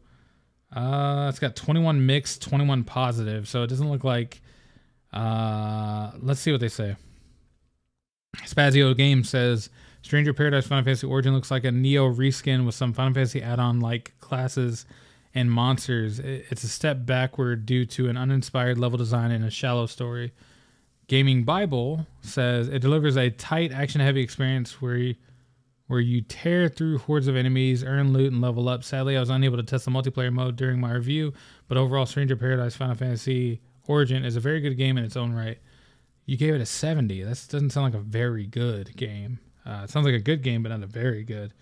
Uh, 0.76 1.28
it's 1.30 1.38
got 1.38 1.56
21 1.56 2.04
mixed, 2.06 2.42
21 2.42 2.84
positive, 2.84 3.48
so 3.48 3.62
it 3.62 3.68
doesn't 3.68 3.92
look 3.92 4.04
like. 4.04 4.42
Uh, 5.14 6.12
let's 6.20 6.40
see 6.40 6.52
what 6.52 6.62
they 6.62 6.68
say. 6.68 6.96
Spazio 8.38 8.98
Game 8.98 9.24
says 9.24 9.70
Stranger 10.02 10.34
Paradise 10.34 10.66
Final 10.66 10.84
Fantasy 10.84 11.06
Origin 11.06 11.34
looks 11.34 11.52
like 11.52 11.64
a 11.64 11.70
Nioh 11.70 12.14
reskin 12.14 12.66
with 12.66 12.74
some 12.74 12.92
Final 12.92 13.14
Fantasy 13.14 13.42
add-on 13.42 13.80
like 13.80 14.14
classes 14.20 14.88
and 15.36 15.52
monsters. 15.52 16.20
It's 16.20 16.64
a 16.64 16.68
step 16.68 17.06
backward 17.06 17.68
due 17.68 17.86
to 17.86 18.10
an 18.10 18.18
uninspired 18.18 18.80
level 18.80 18.98
design 18.98 19.30
and 19.30 19.46
a 19.46 19.52
shallow 19.52 19.86
story. 19.86 20.34
Gaming 21.08 21.44
Bible 21.44 22.08
says 22.22 22.68
it 22.68 22.80
delivers 22.80 23.16
a 23.16 23.30
tight, 23.30 23.72
action-heavy 23.72 24.22
experience 24.22 24.82
where. 24.82 24.98
You, 24.98 25.16
where 25.88 26.00
you 26.00 26.22
tear 26.22 26.68
through 26.68 26.98
hordes 26.98 27.28
of 27.28 27.36
enemies, 27.36 27.84
earn 27.84 28.12
loot, 28.12 28.32
and 28.32 28.42
level 28.42 28.68
up. 28.68 28.84
Sadly, 28.84 29.16
I 29.16 29.20
was 29.20 29.30
unable 29.30 29.58
to 29.58 29.64
test 29.64 29.86
the 29.86 29.92
multiplayer 29.92 30.34
mode 30.34 30.56
during 30.56 30.80
my 30.80 30.92
review, 30.94 31.34
but 31.68 31.78
overall, 31.78 32.06
Stranger 32.06 32.36
Paradise 32.36 32.76
Final 32.76 32.96
Fantasy 32.96 33.62
Origin 33.88 34.26
is 34.26 34.36
a 34.36 34.40
very 34.40 34.62
good 34.62 34.78
game 34.78 34.98
in 34.98 35.04
its 35.04 35.16
own 35.16 35.34
right. 35.34 35.60
You 36.26 36.38
gave 36.38 36.56
it 36.56 36.62
a 36.62 36.66
70. 36.66 37.22
That 37.24 37.30
doesn't 37.50 37.70
sound 37.70 37.94
like 37.94 38.02
a 38.02 38.04
very 38.04 38.48
good 38.48 38.96
game. 38.96 39.40
Uh, 39.66 39.82
it 39.84 39.92
sounds 39.92 40.06
like 40.06 40.16
a 40.16 40.20
good 40.20 40.42
game, 40.42 40.64
but 40.64 40.70
not 40.70 40.82
a 40.82 40.88
very 40.88 41.24
good. 41.24 41.54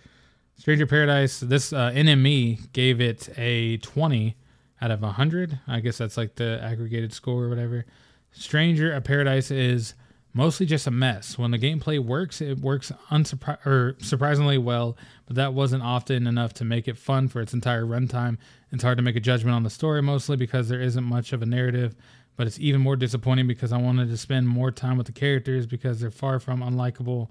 Stranger 0.55 0.87
Paradise, 0.87 1.39
this 1.39 1.73
uh, 1.73 1.91
NME 1.91 2.71
gave 2.71 3.01
it 3.01 3.29
a 3.37 3.77
20 3.77 4.37
out 4.81 4.91
of 4.91 5.01
100. 5.01 5.59
I 5.67 5.79
guess 5.79 5.97
that's 5.97 6.15
like 6.15 6.35
the 6.35 6.61
aggregated 6.63 7.13
score 7.13 7.43
or 7.43 7.49
whatever. 7.49 7.85
Stranger 8.31 8.99
Paradise 9.01 9.51
is 9.51 9.95
mostly 10.33 10.65
just 10.65 10.87
a 10.87 10.91
mess. 10.91 11.37
When 11.37 11.51
the 11.51 11.59
gameplay 11.59 11.99
works, 11.99 12.41
it 12.41 12.59
works 12.59 12.91
unsurpri- 13.11 13.65
or 13.65 13.95
surprisingly 13.99 14.57
well, 14.57 14.97
but 15.25 15.35
that 15.35 15.53
wasn't 15.53 15.83
often 15.83 16.27
enough 16.27 16.53
to 16.55 16.65
make 16.65 16.87
it 16.87 16.97
fun 16.97 17.27
for 17.27 17.41
its 17.41 17.53
entire 17.53 17.85
runtime. 17.85 18.37
It's 18.71 18.83
hard 18.83 18.97
to 18.97 19.03
make 19.03 19.15
a 19.15 19.21
judgment 19.21 19.55
on 19.55 19.63
the 19.63 19.69
story, 19.69 20.01
mostly 20.01 20.35
because 20.35 20.69
there 20.69 20.81
isn't 20.81 21.03
much 21.03 21.33
of 21.33 21.41
a 21.41 21.45
narrative, 21.45 21.95
but 22.35 22.47
it's 22.47 22.59
even 22.59 22.81
more 22.81 22.95
disappointing 22.95 23.47
because 23.47 23.71
I 23.71 23.77
wanted 23.77 24.09
to 24.09 24.17
spend 24.17 24.47
more 24.47 24.71
time 24.71 24.97
with 24.97 25.05
the 25.05 25.13
characters 25.13 25.67
because 25.67 25.99
they're 25.99 26.11
far 26.11 26.39
from 26.39 26.61
unlikable. 26.61 27.29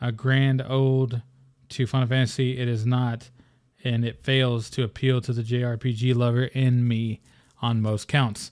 A 0.00 0.12
grand 0.12 0.62
old 0.68 1.22
to 1.70 1.86
Final 1.86 2.08
Fantasy, 2.08 2.58
it 2.58 2.68
is 2.68 2.84
not, 2.84 3.30
and 3.82 4.04
it 4.04 4.22
fails 4.22 4.68
to 4.70 4.82
appeal 4.82 5.22
to 5.22 5.32
the 5.32 5.42
JRPG 5.42 6.14
lover 6.14 6.44
in 6.44 6.86
me 6.86 7.20
on 7.62 7.80
most 7.80 8.06
counts. 8.06 8.50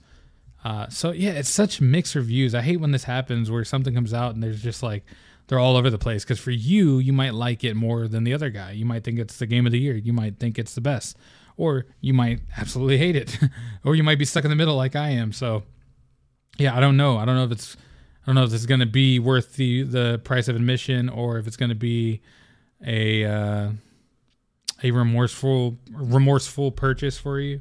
Uh, 0.65 0.89
so 0.89 1.11
yeah, 1.11 1.33
it's 1.33 1.49
such 1.49 1.81
mixed 1.81 2.15
reviews. 2.15 2.55
I 2.55 2.63
hate 2.63 2.79
when 2.79 2.93
this 2.93 3.05
happens 3.05 3.51
where 3.51 3.65
something 3.65 3.95
comes 3.95 4.15
out 4.15 4.35
and 4.35 4.43
there's 4.43 4.63
just 4.63 4.83
like 4.83 5.05
they're 5.49 5.59
all 5.59 5.77
over 5.77 5.91
the 5.91 5.99
place. 5.99 6.25
Because 6.25 6.39
for 6.39 6.51
you, 6.51 6.99
you 6.99 7.13
might 7.13 7.35
like 7.35 7.65
it 7.65 7.75
more 7.75 8.07
than 8.09 8.25
the 8.25 8.35
other 8.35 8.51
guy. 8.51 8.73
You 8.73 8.85
might 8.85 9.05
think 9.05 9.19
it's 9.19 9.39
the 9.39 9.47
game 9.47 9.67
of 9.67 9.73
the 9.73 9.81
year. 9.81 9.97
You 9.97 10.13
might 10.13 10.39
think 10.39 10.59
it's 10.59 10.75
the 10.75 10.81
best, 10.81 11.17
or 11.57 11.87
you 12.01 12.15
might 12.15 12.41
absolutely 12.57 12.99
hate 12.99 13.17
it, 13.17 13.39
or 13.85 13.97
you 13.97 14.03
might 14.03 14.19
be 14.19 14.25
stuck 14.25 14.45
in 14.45 14.51
the 14.51 14.57
middle 14.57 14.77
like 14.77 14.95
I 14.95 15.11
am. 15.11 15.33
So 15.33 15.65
yeah, 16.59 16.77
I 16.77 16.81
don't 16.81 16.97
know. 16.97 17.19
I 17.19 17.25
don't 17.25 17.35
know 17.35 17.45
if 17.45 17.53
it's 17.53 17.77
I 18.23 18.27
don't 18.27 18.37
know 18.37 18.45
if 18.45 18.51
this 18.51 18.61
is 18.61 18.67
going 18.67 18.81
to 18.81 18.87
be 18.87 19.19
worth 19.19 19.55
the 19.55 19.83
the 19.83 20.21
price 20.23 20.49
of 20.49 20.55
admission 20.55 21.09
or 21.09 21.39
if 21.39 21.47
it's 21.47 21.57
going 21.57 21.71
to 21.71 21.75
be 21.75 22.21
a 22.87 23.25
uh, 23.25 23.71
a 24.83 24.91
remorseful 24.91 25.79
remorseful 25.91 26.71
purchase 26.71 27.19
for 27.19 27.41
you 27.41 27.61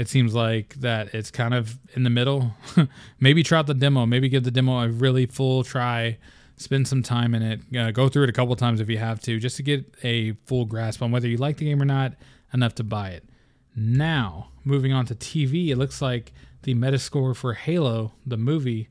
it 0.00 0.08
seems 0.08 0.34
like 0.34 0.76
that 0.76 1.12
it's 1.14 1.30
kind 1.30 1.52
of 1.52 1.78
in 1.92 2.04
the 2.04 2.10
middle. 2.10 2.54
maybe 3.20 3.42
try 3.42 3.58
out 3.58 3.66
the 3.66 3.74
demo. 3.74 4.06
Maybe 4.06 4.30
give 4.30 4.44
the 4.44 4.50
demo 4.50 4.78
a 4.80 4.88
really 4.88 5.26
full 5.26 5.62
try. 5.62 6.16
Spend 6.56 6.88
some 6.88 7.02
time 7.02 7.34
in 7.34 7.42
it. 7.42 7.60
Uh, 7.76 7.90
go 7.90 8.08
through 8.08 8.22
it 8.22 8.30
a 8.30 8.32
couple 8.32 8.56
times 8.56 8.80
if 8.80 8.88
you 8.88 8.96
have 8.96 9.20
to, 9.20 9.38
just 9.38 9.58
to 9.58 9.62
get 9.62 9.94
a 10.02 10.32
full 10.46 10.64
grasp 10.64 11.02
on 11.02 11.10
whether 11.10 11.28
you 11.28 11.36
like 11.36 11.58
the 11.58 11.66
game 11.66 11.82
or 11.82 11.84
not 11.84 12.14
enough 12.54 12.74
to 12.76 12.82
buy 12.82 13.10
it. 13.10 13.28
Now, 13.76 14.48
moving 14.64 14.90
on 14.90 15.04
to 15.04 15.14
TV, 15.14 15.68
it 15.68 15.76
looks 15.76 16.00
like 16.00 16.32
the 16.62 16.74
Metascore 16.74 17.36
for 17.36 17.52
Halo, 17.52 18.12
the 18.24 18.38
movie, 18.38 18.88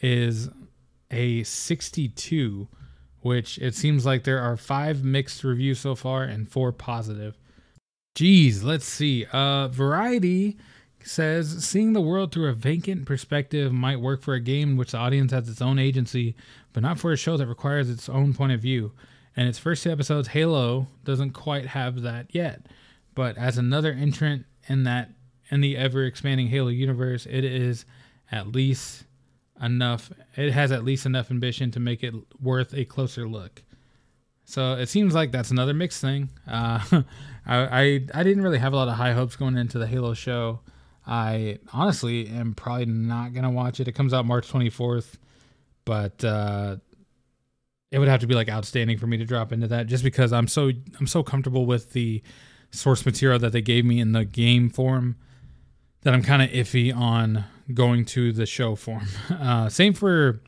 is 0.00 0.48
a 1.10 1.42
62, 1.42 2.66
which 3.20 3.58
it 3.58 3.74
seems 3.74 4.06
like 4.06 4.24
there 4.24 4.40
are 4.40 4.56
five 4.56 5.04
mixed 5.04 5.44
reviews 5.44 5.80
so 5.80 5.94
far 5.94 6.24
and 6.24 6.50
four 6.50 6.72
positive. 6.72 7.36
Geez, 8.16 8.64
let's 8.64 8.86
see. 8.86 9.26
Uh, 9.30 9.68
Variety 9.68 10.56
says 11.04 11.62
seeing 11.62 11.92
the 11.92 12.00
world 12.00 12.32
through 12.32 12.48
a 12.48 12.54
vacant 12.54 13.04
perspective 13.04 13.74
might 13.74 14.00
work 14.00 14.22
for 14.22 14.32
a 14.32 14.40
game 14.40 14.70
in 14.70 14.76
which 14.78 14.92
the 14.92 14.98
audience 14.98 15.32
has 15.32 15.50
its 15.50 15.60
own 15.60 15.78
agency, 15.78 16.34
but 16.72 16.82
not 16.82 16.98
for 16.98 17.12
a 17.12 17.16
show 17.16 17.36
that 17.36 17.46
requires 17.46 17.90
its 17.90 18.08
own 18.08 18.32
point 18.32 18.52
of 18.52 18.60
view. 18.60 18.92
And 19.36 19.46
its 19.46 19.58
first 19.58 19.82
two 19.82 19.92
episodes, 19.92 20.28
Halo, 20.28 20.88
doesn't 21.04 21.32
quite 21.32 21.66
have 21.66 22.00
that 22.02 22.34
yet. 22.34 22.62
But 23.14 23.36
as 23.36 23.58
another 23.58 23.92
entrant 23.92 24.46
in 24.66 24.84
that 24.84 25.10
in 25.50 25.60
the 25.60 25.76
ever 25.76 26.04
expanding 26.04 26.48
Halo 26.48 26.68
universe, 26.68 27.26
it 27.26 27.44
is 27.44 27.84
at 28.32 28.48
least 28.48 29.04
enough. 29.60 30.10
It 30.38 30.52
has 30.52 30.72
at 30.72 30.84
least 30.84 31.04
enough 31.04 31.30
ambition 31.30 31.70
to 31.72 31.80
make 31.80 32.02
it 32.02 32.14
worth 32.40 32.72
a 32.72 32.86
closer 32.86 33.28
look. 33.28 33.62
So 34.46 34.74
it 34.74 34.88
seems 34.88 35.12
like 35.12 35.32
that's 35.32 35.50
another 35.50 35.74
mixed 35.74 36.00
thing. 36.00 36.30
Uh, 36.48 36.80
I, 37.46 37.56
I 37.56 37.82
I 38.14 38.22
didn't 38.22 38.42
really 38.42 38.58
have 38.58 38.72
a 38.72 38.76
lot 38.76 38.88
of 38.88 38.94
high 38.94 39.12
hopes 39.12 39.36
going 39.36 39.56
into 39.56 39.78
the 39.78 39.86
Halo 39.86 40.14
show. 40.14 40.60
I 41.06 41.58
honestly 41.72 42.28
am 42.28 42.54
probably 42.54 42.86
not 42.86 43.34
gonna 43.34 43.50
watch 43.50 43.80
it. 43.80 43.88
It 43.88 43.92
comes 43.92 44.14
out 44.14 44.24
March 44.24 44.50
24th, 44.50 45.14
but 45.84 46.24
uh, 46.24 46.76
it 47.90 47.98
would 47.98 48.08
have 48.08 48.20
to 48.20 48.26
be 48.26 48.34
like 48.34 48.48
outstanding 48.48 48.98
for 48.98 49.06
me 49.06 49.16
to 49.16 49.24
drop 49.24 49.52
into 49.52 49.66
that, 49.68 49.88
just 49.88 50.04
because 50.04 50.32
I'm 50.32 50.48
so 50.48 50.70
I'm 50.98 51.06
so 51.08 51.22
comfortable 51.22 51.66
with 51.66 51.92
the 51.92 52.22
source 52.70 53.04
material 53.04 53.38
that 53.40 53.52
they 53.52 53.62
gave 53.62 53.84
me 53.84 54.00
in 54.00 54.12
the 54.12 54.24
game 54.24 54.70
form 54.70 55.16
that 56.02 56.14
I'm 56.14 56.22
kind 56.22 56.42
of 56.42 56.50
iffy 56.50 56.94
on 56.96 57.44
going 57.74 58.04
to 58.06 58.32
the 58.32 58.46
show 58.46 58.76
form. 58.76 59.06
Uh, 59.30 59.68
same 59.68 59.92
for 59.92 60.40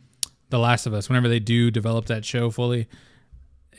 The 0.51 0.59
Last 0.59 0.87
of 0.87 0.95
Us. 0.95 1.09
Whenever 1.09 1.29
they 1.29 1.41
do 1.41 1.71
develop 1.71 2.07
that 2.07 2.25
show 2.25 2.51
fully, 2.51 2.89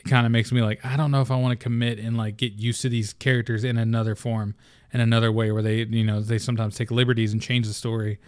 it 0.04 0.08
kind 0.08 0.24
of 0.24 0.32
makes 0.32 0.50
me 0.50 0.62
like, 0.62 0.84
I 0.84 0.96
don't 0.96 1.10
know 1.10 1.20
if 1.20 1.30
I 1.30 1.36
want 1.36 1.58
to 1.58 1.62
commit 1.62 1.98
and 1.98 2.16
like 2.16 2.38
get 2.38 2.54
used 2.54 2.80
to 2.82 2.88
these 2.88 3.12
characters 3.12 3.64
in 3.64 3.76
another 3.76 4.14
form, 4.14 4.54
in 4.92 5.00
another 5.00 5.30
way 5.30 5.52
where 5.52 5.62
they, 5.62 5.82
you 5.82 6.04
know, 6.04 6.20
they 6.20 6.38
sometimes 6.38 6.74
take 6.74 6.90
liberties 6.90 7.32
and 7.32 7.42
change 7.42 7.66
the 7.66 7.74
story. 7.74 8.18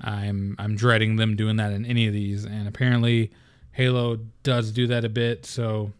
I'm 0.00 0.56
I'm 0.58 0.74
dreading 0.74 1.16
them 1.16 1.36
doing 1.36 1.56
that 1.56 1.72
in 1.72 1.84
any 1.84 2.06
of 2.06 2.12
these, 2.12 2.44
and 2.44 2.68
apparently 2.68 3.32
Halo 3.72 4.20
does 4.42 4.70
do 4.70 4.86
that 4.86 5.04
a 5.04 5.08
bit. 5.08 5.44
So, 5.44 5.92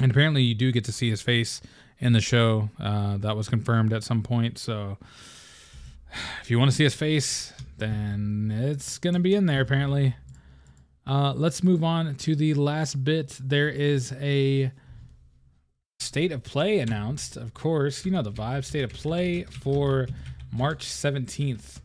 and 0.00 0.10
apparently 0.10 0.42
you 0.42 0.54
do 0.54 0.72
get 0.72 0.84
to 0.84 0.92
see 0.92 1.10
his 1.10 1.20
face 1.20 1.60
in 1.98 2.12
the 2.12 2.20
show. 2.20 2.70
Uh, 2.80 3.16
that 3.18 3.36
was 3.36 3.48
confirmed 3.48 3.92
at 3.92 4.04
some 4.04 4.22
point. 4.22 4.58
So, 4.58 4.96
if 6.40 6.50
you 6.50 6.58
want 6.58 6.70
to 6.70 6.76
see 6.76 6.84
his 6.84 6.94
face, 6.94 7.52
then 7.78 8.52
it's 8.56 8.98
gonna 8.98 9.20
be 9.20 9.34
in 9.34 9.46
there 9.46 9.60
apparently. 9.60 10.14
Uh, 11.06 11.34
let's 11.36 11.62
move 11.62 11.84
on 11.84 12.14
to 12.16 12.34
the 12.34 12.54
last 12.54 13.04
bit. 13.04 13.38
There 13.42 13.68
is 13.68 14.12
a 14.20 14.72
state 16.00 16.32
of 16.32 16.42
play 16.42 16.78
announced. 16.78 17.36
Of 17.36 17.54
course, 17.54 18.04
you 18.04 18.12
know 18.12 18.22
the 18.22 18.32
vibe. 18.32 18.64
State 18.64 18.84
of 18.84 18.92
play 18.92 19.44
for 19.44 20.06
March 20.52 20.86
17th, 20.86 21.80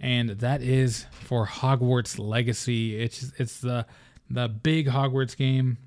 and 0.00 0.30
that 0.30 0.62
is 0.62 1.06
for 1.10 1.46
Hogwarts 1.46 2.18
Legacy. 2.18 2.98
It's 2.98 3.32
it's 3.38 3.60
the 3.60 3.86
the 4.30 4.48
big 4.48 4.88
Hogwarts 4.88 5.36
game 5.36 5.78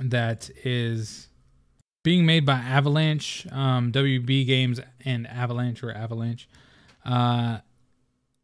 that 0.00 0.50
is 0.64 1.28
being 2.02 2.24
made 2.24 2.46
by 2.46 2.54
Avalanche, 2.54 3.46
um, 3.52 3.92
WB 3.92 4.46
Games, 4.46 4.80
and 5.04 5.26
Avalanche 5.26 5.82
or 5.82 5.92
Avalanche. 5.92 6.48
Uh, 7.04 7.58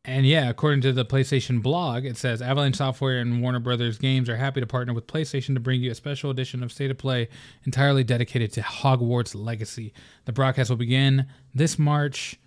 and 0.06 0.26
yeah, 0.26 0.50
according 0.50 0.82
to 0.82 0.92
the 0.92 1.04
PlayStation 1.04 1.62
blog, 1.62 2.04
it 2.04 2.18
says 2.18 2.42
Avalanche 2.42 2.76
Software 2.76 3.18
and 3.18 3.40
Warner 3.40 3.58
Brothers 3.58 3.96
Games 3.96 4.28
are 4.28 4.36
happy 4.36 4.60
to 4.60 4.66
partner 4.66 4.92
with 4.92 5.06
PlayStation 5.06 5.54
to 5.54 5.60
bring 5.60 5.80
you 5.80 5.90
a 5.90 5.94
special 5.94 6.30
edition 6.30 6.62
of 6.62 6.70
State 6.70 6.90
of 6.90 6.98
Play 6.98 7.28
entirely 7.64 8.04
dedicated 8.04 8.52
to 8.52 8.60
Hogwarts 8.60 9.34
Legacy. 9.34 9.94
The 10.26 10.32
broadcast 10.32 10.68
will 10.68 10.76
begin 10.76 11.26
this 11.54 11.78
March 11.78 12.38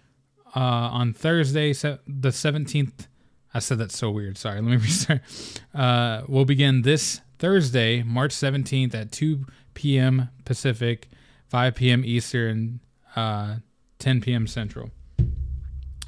uh, 0.56 0.60
on 0.60 1.14
Thursday, 1.14 1.74
the 1.74 2.30
17th. 2.30 3.08
I 3.56 3.60
said 3.60 3.80
that 3.80 3.92
so 3.92 4.12
weird. 4.12 4.38
Sorry. 4.38 4.62
Let 4.62 4.70
me 4.70 4.78
restart. 4.78 5.22
Uh, 5.74 6.22
we'll 6.28 6.46
begin 6.46 6.84
this 6.84 7.22
Thursday, 7.40 8.04
March 8.04 8.36
17th 8.36 8.94
at 8.94 9.12
2 9.12 9.46
p.m. 9.74 10.30
Pacific, 10.46 11.10
5 11.50 11.74
p.m. 11.74 12.06
Eastern, 12.06 12.82
uh, 13.16 13.56
10 13.98 14.22
p.m. 14.22 14.46
Central. 14.46 14.92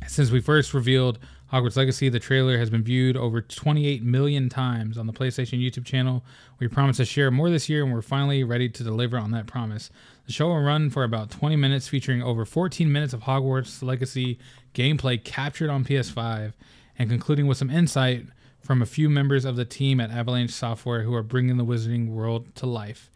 Since 0.07 0.29
we 0.29 0.41
first 0.41 0.75
revealed 0.75 1.17
Hogwarts 1.51 1.77
Legacy, 1.77 2.09
the 2.09 2.19
trailer 2.19 2.59
has 2.59 2.69
been 2.69 2.83
viewed 2.83 3.17
over 3.17 3.41
28 3.41 4.03
million 4.03 4.49
times 4.49 4.97
on 4.97 5.07
the 5.07 5.13
PlayStation 5.13 5.59
YouTube 5.59 5.85
channel. 5.85 6.23
We 6.59 6.67
promise 6.67 6.97
to 6.97 7.05
share 7.05 7.31
more 7.31 7.49
this 7.49 7.67
year, 7.67 7.83
and 7.83 7.91
we're 7.91 8.03
finally 8.03 8.43
ready 8.43 8.69
to 8.69 8.83
deliver 8.83 9.17
on 9.17 9.31
that 9.31 9.47
promise. 9.47 9.89
The 10.27 10.31
show 10.31 10.47
will 10.47 10.61
run 10.61 10.91
for 10.91 11.03
about 11.03 11.31
20 11.31 11.55
minutes, 11.55 11.87
featuring 11.87 12.21
over 12.21 12.45
14 12.45 12.91
minutes 12.91 13.13
of 13.13 13.21
Hogwarts 13.21 13.81
Legacy 13.81 14.37
gameplay 14.75 15.23
captured 15.23 15.71
on 15.71 15.83
PS5, 15.83 16.53
and 16.99 17.09
concluding 17.09 17.47
with 17.47 17.57
some 17.57 17.71
insight 17.71 18.27
from 18.61 18.83
a 18.83 18.85
few 18.85 19.09
members 19.09 19.43
of 19.43 19.55
the 19.55 19.65
team 19.65 19.99
at 19.99 20.11
Avalanche 20.11 20.51
Software 20.51 21.01
who 21.01 21.15
are 21.15 21.23
bringing 21.23 21.57
the 21.57 21.65
Wizarding 21.65 22.09
world 22.09 22.53
to 22.55 22.67
life. 22.67 23.09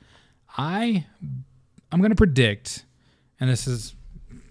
I, 0.58 1.06
I'm 1.92 2.00
going 2.00 2.10
to 2.10 2.16
predict, 2.16 2.86
and 3.40 3.48
this 3.48 3.68
is 3.68 3.94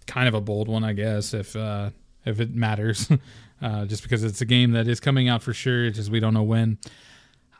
kind 0.07 0.29
of 0.29 0.35
a 0.35 0.41
bold 0.41 0.69
one, 0.69 0.85
I 0.85 0.93
guess, 0.93 1.35
if 1.35 1.57
uh, 1.57 1.91
if 2.25 2.41
it 2.41 2.55
matters, 2.55 3.09
uh, 3.63 3.87
just 3.87 4.03
because 4.03 4.25
it's 4.25 4.41
a 4.41 4.45
game 4.45 4.73
that 4.73 4.89
is 4.89 5.01
coming 5.01 5.29
out 5.29 5.43
for 5.43 5.55
sure. 5.55 5.87
It's 5.87 5.97
just 5.97 6.11
we 6.11 6.21
don't 6.21 6.35
know 6.35 6.43
when. 6.43 6.79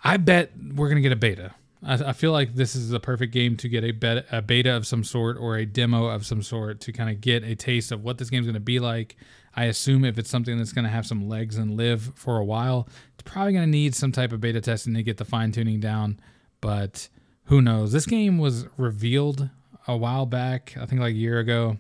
I 0.05 0.17
bet 0.17 0.51
we're 0.75 0.89
gonna 0.89 1.01
get 1.01 1.13
a 1.13 1.17
beta. 1.17 1.55
I, 1.85 1.95
I 1.95 2.13
feel 2.13 2.33
like 2.33 2.55
this 2.55 2.75
is 2.75 2.91
the 2.91 3.01
perfect 3.01 3.33
game 3.33 3.57
to 3.59 3.69
get 3.69 3.85
a 3.85 3.93
beta, 3.93 4.25
a 4.31 4.43
beta 4.43 4.77
of 4.77 4.87
some 4.87 5.05
sort 5.05 5.37
or 5.39 5.57
a 5.57 5.65
demo 5.65 6.07
of 6.07 6.27
some 6.27 6.43
sort 6.43 6.81
to 6.83 6.93
kind 6.93 7.09
of 7.09 7.21
get 7.21 7.45
a 7.45 7.55
taste 7.55 7.93
of 7.93 8.03
what 8.03 8.19
this 8.19 8.31
game's 8.31 8.47
gonna 8.47 8.61
be 8.61 8.81
like. 8.81 9.17
I 9.55 9.65
assume 9.65 10.05
if 10.05 10.19
it's 10.19 10.31
something 10.31 10.59
that's 10.59 10.73
gonna 10.73 10.89
have 10.89 11.07
some 11.07 11.29
legs 11.29 11.57
and 11.57 11.77
live 11.77 12.13
for 12.17 12.39
a 12.39 12.45
while, 12.45 12.89
it's 13.15 13.23
probably 13.23 13.53
gonna 13.53 13.67
need 13.67 13.95
some 13.95 14.13
type 14.13 14.33
of 14.33 14.41
beta 14.41 14.61
testing 14.61 14.95
to 14.95 15.03
get 15.03 15.19
the 15.19 15.25
fine 15.25 15.53
tuning 15.53 15.79
down. 15.79 16.19
But 16.61 17.09
who 17.45 17.63
knows? 17.63 17.93
This 17.93 18.07
game 18.07 18.39
was 18.39 18.67
revealed 18.77 19.51
a 19.87 19.97
while 19.97 20.27
back, 20.27 20.77
I 20.81 20.87
think 20.87 21.01
like 21.01 21.15
a 21.15 21.19
year 21.19 21.39
ago, 21.39 21.79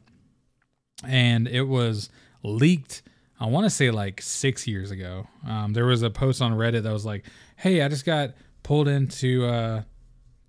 and 1.04 1.48
it 1.48 1.62
was 1.62 2.08
leaked. 2.42 3.02
I 3.42 3.46
want 3.46 3.64
to 3.64 3.70
say 3.70 3.90
like 3.90 4.22
six 4.22 4.68
years 4.68 4.92
ago. 4.92 5.26
Um, 5.44 5.72
there 5.72 5.84
was 5.84 6.02
a 6.02 6.10
post 6.10 6.40
on 6.40 6.52
Reddit 6.52 6.84
that 6.84 6.92
was 6.92 7.04
like, 7.04 7.24
"Hey, 7.56 7.82
I 7.82 7.88
just 7.88 8.04
got 8.04 8.34
pulled 8.62 8.86
into 8.86 9.44
uh, 9.46 9.82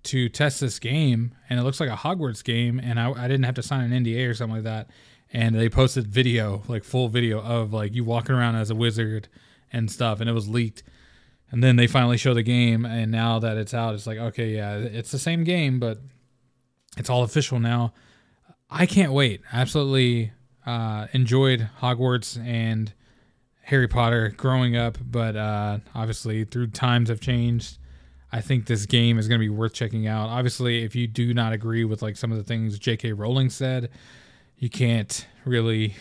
to 0.04 0.28
test 0.28 0.60
this 0.60 0.78
game, 0.78 1.34
and 1.50 1.58
it 1.58 1.64
looks 1.64 1.80
like 1.80 1.90
a 1.90 1.96
Hogwarts 1.96 2.44
game, 2.44 2.78
and 2.78 3.00
I, 3.00 3.10
I 3.10 3.26
didn't 3.26 3.42
have 3.42 3.56
to 3.56 3.64
sign 3.64 3.92
an 3.92 4.04
NDA 4.04 4.30
or 4.30 4.34
something 4.34 4.54
like 4.54 4.64
that." 4.64 4.90
And 5.32 5.56
they 5.56 5.68
posted 5.68 6.06
video, 6.06 6.62
like 6.68 6.84
full 6.84 7.08
video 7.08 7.40
of 7.40 7.72
like 7.72 7.92
you 7.94 8.04
walking 8.04 8.36
around 8.36 8.54
as 8.54 8.70
a 8.70 8.76
wizard 8.76 9.26
and 9.72 9.90
stuff, 9.90 10.20
and 10.20 10.30
it 10.30 10.32
was 10.32 10.48
leaked. 10.48 10.84
And 11.50 11.64
then 11.64 11.74
they 11.74 11.88
finally 11.88 12.16
show 12.16 12.32
the 12.32 12.44
game, 12.44 12.84
and 12.86 13.10
now 13.10 13.40
that 13.40 13.56
it's 13.56 13.74
out, 13.74 13.94
it's 13.94 14.06
like, 14.06 14.18
okay, 14.18 14.54
yeah, 14.54 14.76
it's 14.76 15.10
the 15.10 15.18
same 15.18 15.42
game, 15.42 15.80
but 15.80 15.98
it's 16.96 17.10
all 17.10 17.24
official 17.24 17.58
now. 17.58 17.92
I 18.70 18.86
can't 18.86 19.12
wait. 19.12 19.40
Absolutely 19.52 20.30
uh, 20.66 21.06
enjoyed 21.12 21.68
Hogwarts 21.80 22.42
and 22.44 22.92
Harry 23.62 23.88
Potter 23.88 24.34
growing 24.36 24.76
up, 24.76 24.98
but 25.00 25.36
uh, 25.36 25.78
obviously 25.94 26.44
through 26.44 26.68
times 26.68 27.08
have 27.08 27.20
changed. 27.20 27.78
I 28.32 28.40
think 28.40 28.66
this 28.66 28.84
game 28.84 29.18
is 29.18 29.28
going 29.28 29.40
to 29.40 29.44
be 29.44 29.48
worth 29.48 29.72
checking 29.72 30.06
out. 30.06 30.28
Obviously, 30.28 30.82
if 30.82 30.96
you 30.96 31.06
do 31.06 31.32
not 31.32 31.52
agree 31.52 31.84
with 31.84 32.02
like 32.02 32.16
some 32.16 32.32
of 32.32 32.38
the 32.38 32.44
things 32.44 32.78
J.K. 32.78 33.12
Rowling 33.12 33.48
said, 33.48 33.90
you 34.58 34.68
can't 34.68 35.26
really, 35.44 35.94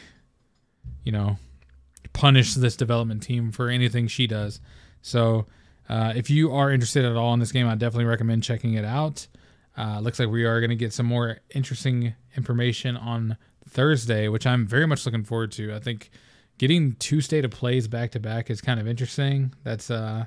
you 1.04 1.12
know, 1.12 1.38
punish 2.12 2.56
this 2.56 2.76
development 2.76 3.24
team 3.24 3.52
for 3.52 3.70
anything 3.70 4.08
she 4.08 4.28
does. 4.28 4.60
So, 5.02 5.46
uh, 5.90 6.14
if 6.16 6.30
you 6.30 6.52
are 6.54 6.72
interested 6.72 7.06
at 7.06 7.16
all 7.16 7.34
in 7.34 7.40
this 7.40 7.52
game, 7.52 7.68
I 7.68 7.76
definitely 7.76 8.06
recommend 8.06 8.44
checking 8.44 8.74
it 8.76 8.86
out. 8.86 9.28
Uh, 9.78 10.00
looks 10.00 10.20
like 10.20 10.30
we 10.30 10.46
are 10.46 10.60
going 10.60 10.70
to 10.70 10.76
get 10.76 10.94
some 10.94 11.06
more 11.06 11.40
interesting 11.54 12.16
information 12.36 12.96
on 12.96 13.38
Thursday, 13.74 14.28
which 14.28 14.46
I'm 14.46 14.66
very 14.66 14.86
much 14.86 15.06
looking 15.06 15.24
forward 15.24 15.52
to. 15.54 15.74
I 15.74 15.80
think 15.80 16.10
getting 16.58 16.94
two 16.94 17.22
state 17.22 17.46
of 17.46 17.52
plays 17.52 17.88
back 17.88 18.12
to 18.12 18.20
back 18.20 18.50
is 18.50 18.62
kind 18.62 18.80
of 18.80 18.88
interesting. 18.88 19.54
That's 19.64 19.90
uh, 19.92 20.26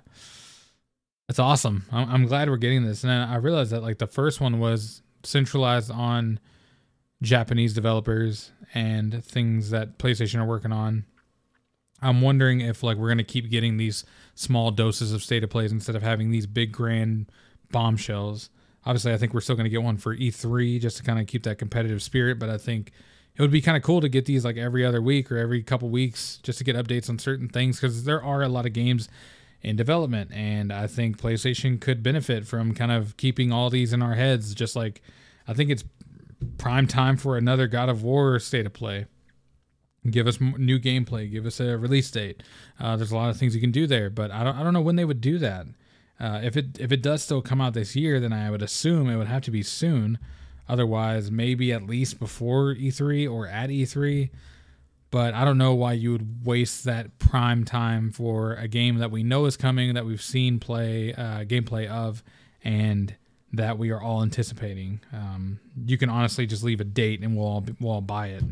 that's 1.28 1.38
awesome. 1.38 1.84
I'm, 1.90 2.10
I'm 2.10 2.26
glad 2.26 2.48
we're 2.50 2.56
getting 2.56 2.84
this. 2.84 3.04
And 3.04 3.12
I 3.12 3.36
realized 3.36 3.72
that 3.72 3.82
like 3.82 3.98
the 3.98 4.06
first 4.06 4.40
one 4.40 4.58
was 4.58 5.02
centralized 5.22 5.90
on 5.90 6.38
Japanese 7.22 7.72
developers, 7.72 8.52
and 8.74 9.24
things 9.24 9.70
that 9.70 9.98
PlayStation 9.98 10.40
are 10.40 10.44
working 10.44 10.72
on. 10.72 11.04
I'm 12.02 12.20
wondering 12.20 12.60
if 12.60 12.82
like 12.82 12.98
we're 12.98 13.08
gonna 13.08 13.24
keep 13.24 13.50
getting 13.50 13.78
these 13.78 14.04
small 14.34 14.70
doses 14.70 15.12
of 15.12 15.22
state 15.22 15.42
of 15.42 15.50
plays 15.50 15.72
instead 15.72 15.96
of 15.96 16.02
having 16.02 16.30
these 16.30 16.46
big 16.46 16.72
grand 16.72 17.30
bombshells. 17.72 18.50
Obviously, 18.84 19.12
I 19.12 19.16
think 19.16 19.32
we're 19.32 19.40
still 19.40 19.56
gonna 19.56 19.70
get 19.70 19.82
one 19.82 19.96
for 19.96 20.14
E3 20.14 20.80
just 20.80 20.98
to 20.98 21.02
kind 21.02 21.18
of 21.18 21.26
keep 21.26 21.42
that 21.44 21.58
competitive 21.58 22.02
spirit. 22.02 22.38
But 22.38 22.50
I 22.50 22.58
think 22.58 22.92
it 23.36 23.42
would 23.42 23.50
be 23.50 23.60
kind 23.60 23.76
of 23.76 23.82
cool 23.82 24.00
to 24.00 24.08
get 24.08 24.24
these 24.24 24.44
like 24.44 24.56
every 24.56 24.84
other 24.84 25.02
week 25.02 25.30
or 25.30 25.38
every 25.38 25.62
couple 25.62 25.88
weeks 25.88 26.38
just 26.42 26.58
to 26.58 26.64
get 26.64 26.76
updates 26.76 27.08
on 27.08 27.18
certain 27.18 27.48
things 27.48 27.80
because 27.80 28.04
there 28.04 28.22
are 28.22 28.42
a 28.42 28.48
lot 28.48 28.66
of 28.66 28.72
games 28.72 29.08
in 29.62 29.76
development, 29.76 30.30
and 30.32 30.72
I 30.72 30.86
think 30.86 31.18
PlayStation 31.18 31.80
could 31.80 32.02
benefit 32.02 32.46
from 32.46 32.74
kind 32.74 32.92
of 32.92 33.16
keeping 33.16 33.52
all 33.52 33.70
these 33.70 33.92
in 33.92 34.02
our 34.02 34.14
heads. 34.14 34.54
Just 34.54 34.76
like 34.76 35.02
I 35.48 35.54
think 35.54 35.70
it's 35.70 35.84
prime 36.58 36.86
time 36.86 37.16
for 37.16 37.36
another 37.36 37.66
God 37.66 37.88
of 37.88 38.02
War 38.02 38.38
state 38.38 38.66
of 38.66 38.72
play 38.72 39.06
give 40.10 40.26
us 40.26 40.40
new 40.40 40.78
gameplay, 40.78 41.30
give 41.30 41.46
us 41.46 41.60
a 41.60 41.76
release 41.76 42.10
date. 42.10 42.42
Uh, 42.78 42.96
there's 42.96 43.12
a 43.12 43.16
lot 43.16 43.30
of 43.30 43.36
things 43.36 43.54
you 43.54 43.60
can 43.60 43.72
do 43.72 43.86
there, 43.86 44.10
but 44.10 44.30
I 44.30 44.44
don't 44.44 44.56
I 44.56 44.62
don't 44.62 44.72
know 44.72 44.80
when 44.80 44.96
they 44.96 45.04
would 45.04 45.20
do 45.20 45.38
that. 45.38 45.66
Uh, 46.18 46.40
if 46.42 46.56
it 46.56 46.78
if 46.78 46.92
it 46.92 47.02
does 47.02 47.22
still 47.22 47.42
come 47.42 47.60
out 47.60 47.74
this 47.74 47.96
year, 47.96 48.20
then 48.20 48.32
I 48.32 48.50
would 48.50 48.62
assume 48.62 49.08
it 49.08 49.16
would 49.16 49.26
have 49.26 49.42
to 49.42 49.50
be 49.50 49.62
soon. 49.62 50.18
Otherwise, 50.68 51.30
maybe 51.30 51.72
at 51.72 51.86
least 51.86 52.18
before 52.18 52.74
E3 52.74 53.30
or 53.30 53.46
at 53.46 53.70
E3. 53.70 54.30
But 55.10 55.34
I 55.34 55.44
don't 55.44 55.58
know 55.58 55.74
why 55.74 55.92
you 55.92 56.12
would 56.12 56.44
waste 56.44 56.84
that 56.84 57.18
prime 57.18 57.64
time 57.64 58.10
for 58.10 58.54
a 58.54 58.66
game 58.66 58.98
that 58.98 59.10
we 59.10 59.22
know 59.22 59.44
is 59.46 59.56
coming, 59.56 59.94
that 59.94 60.04
we've 60.04 60.22
seen 60.22 60.58
play 60.58 61.14
uh, 61.14 61.44
gameplay 61.44 61.88
of, 61.88 62.24
and 62.64 63.14
that 63.52 63.78
we 63.78 63.90
are 63.90 64.00
all 64.00 64.22
anticipating. 64.22 65.00
Um, 65.12 65.60
you 65.86 65.96
can 65.96 66.10
honestly 66.10 66.46
just 66.46 66.64
leave 66.64 66.80
a 66.80 66.84
date 66.84 67.22
and 67.22 67.36
we'll 67.36 67.46
all, 67.46 67.64
we'll 67.80 67.92
all 67.92 68.00
buy 68.00 68.28
it. 68.28 68.42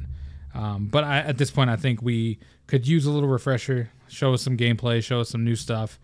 Um, 0.54 0.86
but 0.86 1.02
I, 1.02 1.18
at 1.18 1.36
this 1.38 1.50
point, 1.50 1.70
I 1.70 1.76
think 1.76 2.00
we 2.00 2.38
could 2.68 2.86
use 2.86 3.04
a 3.06 3.10
little 3.10 3.28
refresher, 3.28 3.90
show 4.08 4.34
us 4.34 4.42
some 4.42 4.56
gameplay, 4.56 5.02
show 5.02 5.20
us 5.20 5.30
some 5.30 5.44
new 5.44 5.56
stuff, 5.56 5.98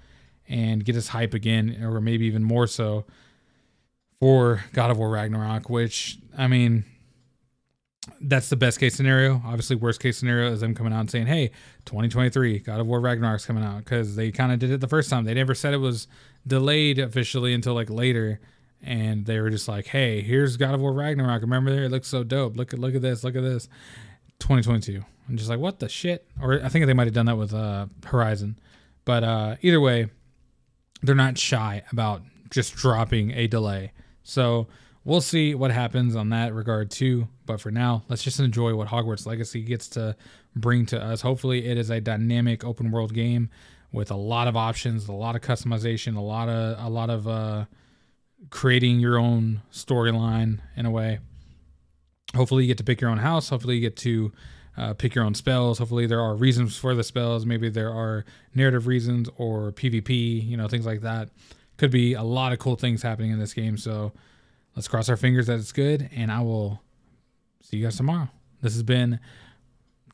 and 0.48 0.84
get 0.84 0.96
us 0.96 1.08
hype 1.08 1.32
again, 1.32 1.82
or 1.84 2.00
maybe 2.00 2.26
even 2.26 2.42
more 2.42 2.66
so 2.66 3.04
for 4.20 4.64
God 4.72 4.90
of 4.90 4.98
War 4.98 5.10
Ragnarok. 5.10 5.68
Which 5.68 6.18
I 6.36 6.46
mean, 6.46 6.84
that's 8.20 8.48
the 8.48 8.56
best 8.56 8.78
case 8.78 8.94
scenario. 8.94 9.42
Obviously, 9.44 9.76
worst 9.76 10.00
case 10.00 10.18
scenario 10.18 10.52
is 10.52 10.60
them 10.60 10.74
coming 10.74 10.92
out 10.92 11.00
and 11.00 11.10
saying, 11.10 11.26
"Hey, 11.26 11.48
2023, 11.86 12.60
God 12.60 12.80
of 12.80 12.86
War 12.86 13.00
Ragnarok's 13.00 13.46
coming 13.46 13.64
out," 13.64 13.78
because 13.78 14.14
they 14.16 14.30
kind 14.30 14.52
of 14.52 14.58
did 14.58 14.70
it 14.70 14.80
the 14.80 14.88
first 14.88 15.10
time. 15.10 15.24
They 15.24 15.34
never 15.34 15.54
said 15.54 15.74
it 15.74 15.78
was 15.78 16.06
delayed 16.46 16.98
officially 16.98 17.54
until 17.54 17.74
like 17.74 17.90
later, 17.90 18.40
and 18.82 19.26
they 19.26 19.40
were 19.40 19.50
just 19.50 19.66
like, 19.66 19.86
"Hey, 19.88 20.20
here's 20.20 20.56
God 20.56 20.74
of 20.74 20.80
War 20.80 20.92
Ragnarok. 20.92 21.42
Remember 21.42 21.70
there? 21.70 21.84
It 21.84 21.90
looks 21.90 22.08
so 22.08 22.22
dope. 22.22 22.56
Look 22.56 22.72
at 22.72 22.78
look 22.78 22.94
at 22.94 23.02
this. 23.02 23.24
Look 23.24 23.34
at 23.34 23.42
this." 23.42 23.68
2022. 24.40 25.04
I'm 25.28 25.36
just 25.36 25.48
like, 25.48 25.60
what 25.60 25.78
the 25.78 25.88
shit? 25.88 26.26
Or 26.42 26.60
I 26.64 26.68
think 26.68 26.86
they 26.86 26.92
might 26.92 27.06
have 27.06 27.14
done 27.14 27.26
that 27.26 27.36
with 27.36 27.54
uh, 27.54 27.86
Horizon. 28.04 28.58
But 29.04 29.22
uh, 29.22 29.56
either 29.62 29.80
way, 29.80 30.10
they're 31.02 31.14
not 31.14 31.38
shy 31.38 31.82
about 31.92 32.22
just 32.50 32.74
dropping 32.74 33.30
a 33.32 33.46
delay. 33.46 33.92
So 34.22 34.68
we'll 35.04 35.20
see 35.20 35.54
what 35.54 35.70
happens 35.70 36.16
on 36.16 36.30
that 36.30 36.54
regard 36.54 36.90
too. 36.90 37.28
But 37.46 37.60
for 37.60 37.70
now, 37.70 38.02
let's 38.08 38.22
just 38.22 38.40
enjoy 38.40 38.74
what 38.74 38.88
Hogwarts 38.88 39.26
Legacy 39.26 39.62
gets 39.62 39.88
to 39.90 40.16
bring 40.54 40.86
to 40.86 41.02
us. 41.02 41.20
Hopefully, 41.20 41.66
it 41.66 41.78
is 41.78 41.90
a 41.90 42.00
dynamic 42.00 42.64
open 42.64 42.90
world 42.90 43.14
game 43.14 43.50
with 43.92 44.10
a 44.10 44.16
lot 44.16 44.46
of 44.48 44.56
options, 44.56 45.08
a 45.08 45.12
lot 45.12 45.34
of 45.34 45.42
customization, 45.42 46.16
a 46.16 46.20
lot 46.20 46.48
of 46.48 46.84
a 46.84 46.88
lot 46.88 47.10
of 47.10 47.26
uh, 47.26 47.64
creating 48.50 49.00
your 49.00 49.18
own 49.18 49.62
storyline 49.72 50.60
in 50.76 50.86
a 50.86 50.90
way. 50.90 51.18
Hopefully 52.34 52.64
you 52.64 52.68
get 52.68 52.78
to 52.78 52.84
pick 52.84 53.00
your 53.00 53.10
own 53.10 53.18
house. 53.18 53.48
Hopefully 53.48 53.74
you 53.74 53.80
get 53.80 53.96
to 53.96 54.32
uh, 54.76 54.94
pick 54.94 55.14
your 55.14 55.24
own 55.24 55.34
spells. 55.34 55.78
Hopefully 55.78 56.06
there 56.06 56.20
are 56.20 56.36
reasons 56.36 56.76
for 56.76 56.94
the 56.94 57.02
spells. 57.02 57.44
Maybe 57.44 57.68
there 57.68 57.92
are 57.92 58.24
narrative 58.54 58.86
reasons 58.86 59.28
or 59.36 59.72
pvp 59.72 60.46
you 60.46 60.56
know 60.56 60.68
things 60.68 60.86
like 60.86 61.00
that 61.00 61.28
could 61.80 61.90
be 61.90 62.14
a 62.14 62.22
lot 62.22 62.52
of 62.52 62.58
cool 62.58 62.76
things 62.76 63.02
happening 63.02 63.30
in 63.30 63.38
this 63.38 63.52
game 63.52 63.76
so 63.76 64.12
let's 64.76 64.86
cross 64.86 65.08
our 65.08 65.16
fingers 65.16 65.46
that 65.46 65.58
it's 65.58 65.72
good 65.72 66.08
and 66.14 66.30
i 66.30 66.40
will 66.40 66.80
see 67.62 67.78
you 67.78 67.84
guys 67.84 67.96
tomorrow 67.96 68.28
this 68.62 68.72
has 68.72 68.82
been 68.82 69.18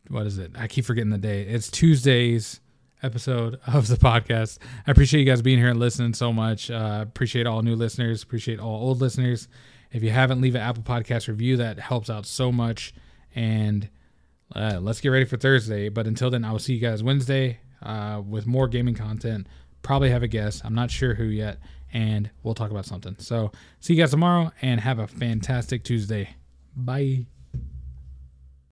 what 0.09 0.27
is 0.27 0.39
it 0.39 0.51
i 0.57 0.67
keep 0.67 0.85
forgetting 0.85 1.11
the 1.11 1.19
day 1.19 1.43
it's 1.43 1.71
tuesdays 1.71 2.61
episode 3.03 3.61
of 3.67 3.89
the 3.89 3.97
podcast 3.97 4.59
i 4.87 4.91
appreciate 4.91 5.21
you 5.21 5.27
guys 5.27 5.43
being 5.43 5.59
here 5.59 5.69
and 5.69 5.79
listening 5.79 6.15
so 6.15 6.33
much 6.33 6.71
uh, 6.71 7.01
appreciate 7.03 7.47
all 7.47 7.61
new 7.61 7.77
listeners 7.77 8.23
appreciate 8.23 8.59
all 8.59 8.89
old 8.89 9.01
listeners 9.01 9.49
if 9.93 10.03
you 10.03 10.11
haven't, 10.11 10.41
leave 10.41 10.55
an 10.55 10.61
Apple 10.61 10.83
Podcast 10.83 11.29
review. 11.29 11.57
That 11.57 11.79
helps 11.79 12.11
out 12.11 12.27
so 12.27 12.51
much. 12.53 12.93
And 13.35 13.89
uh, 14.55 14.79
let's 14.81 15.01
get 15.01 15.09
ready 15.09 15.25
for 15.25 15.37
Thursday. 15.37 15.89
But 15.89 16.07
until 16.07 16.31
then, 16.31 16.45
I 16.45 16.53
will 16.53 16.59
see 16.59 16.75
you 16.75 16.81
guys 16.81 17.03
Wednesday 17.03 17.61
uh, 17.83 18.23
with 18.27 18.47
more 18.47 18.69
gaming 18.69 18.95
content. 18.95 19.47
Probably 19.87 20.11
have 20.11 20.25
a 20.25 20.29
guest. 20.29 20.63
I'm 20.65 20.75
not 20.75 20.91
sure 20.91 21.15
who 21.15 21.27
yet. 21.27 21.59
And 21.93 22.29
we'll 22.43 22.55
talk 22.55 22.73
about 22.73 22.87
something. 22.87 23.15
So 23.21 23.53
see 23.79 23.95
you 23.95 24.03
guys 24.03 24.11
tomorrow 24.11 24.51
and 24.61 24.81
have 24.81 24.99
a 24.99 25.07
fantastic 25.07 25.85
Tuesday. 25.85 26.31
Bye. 26.75 27.27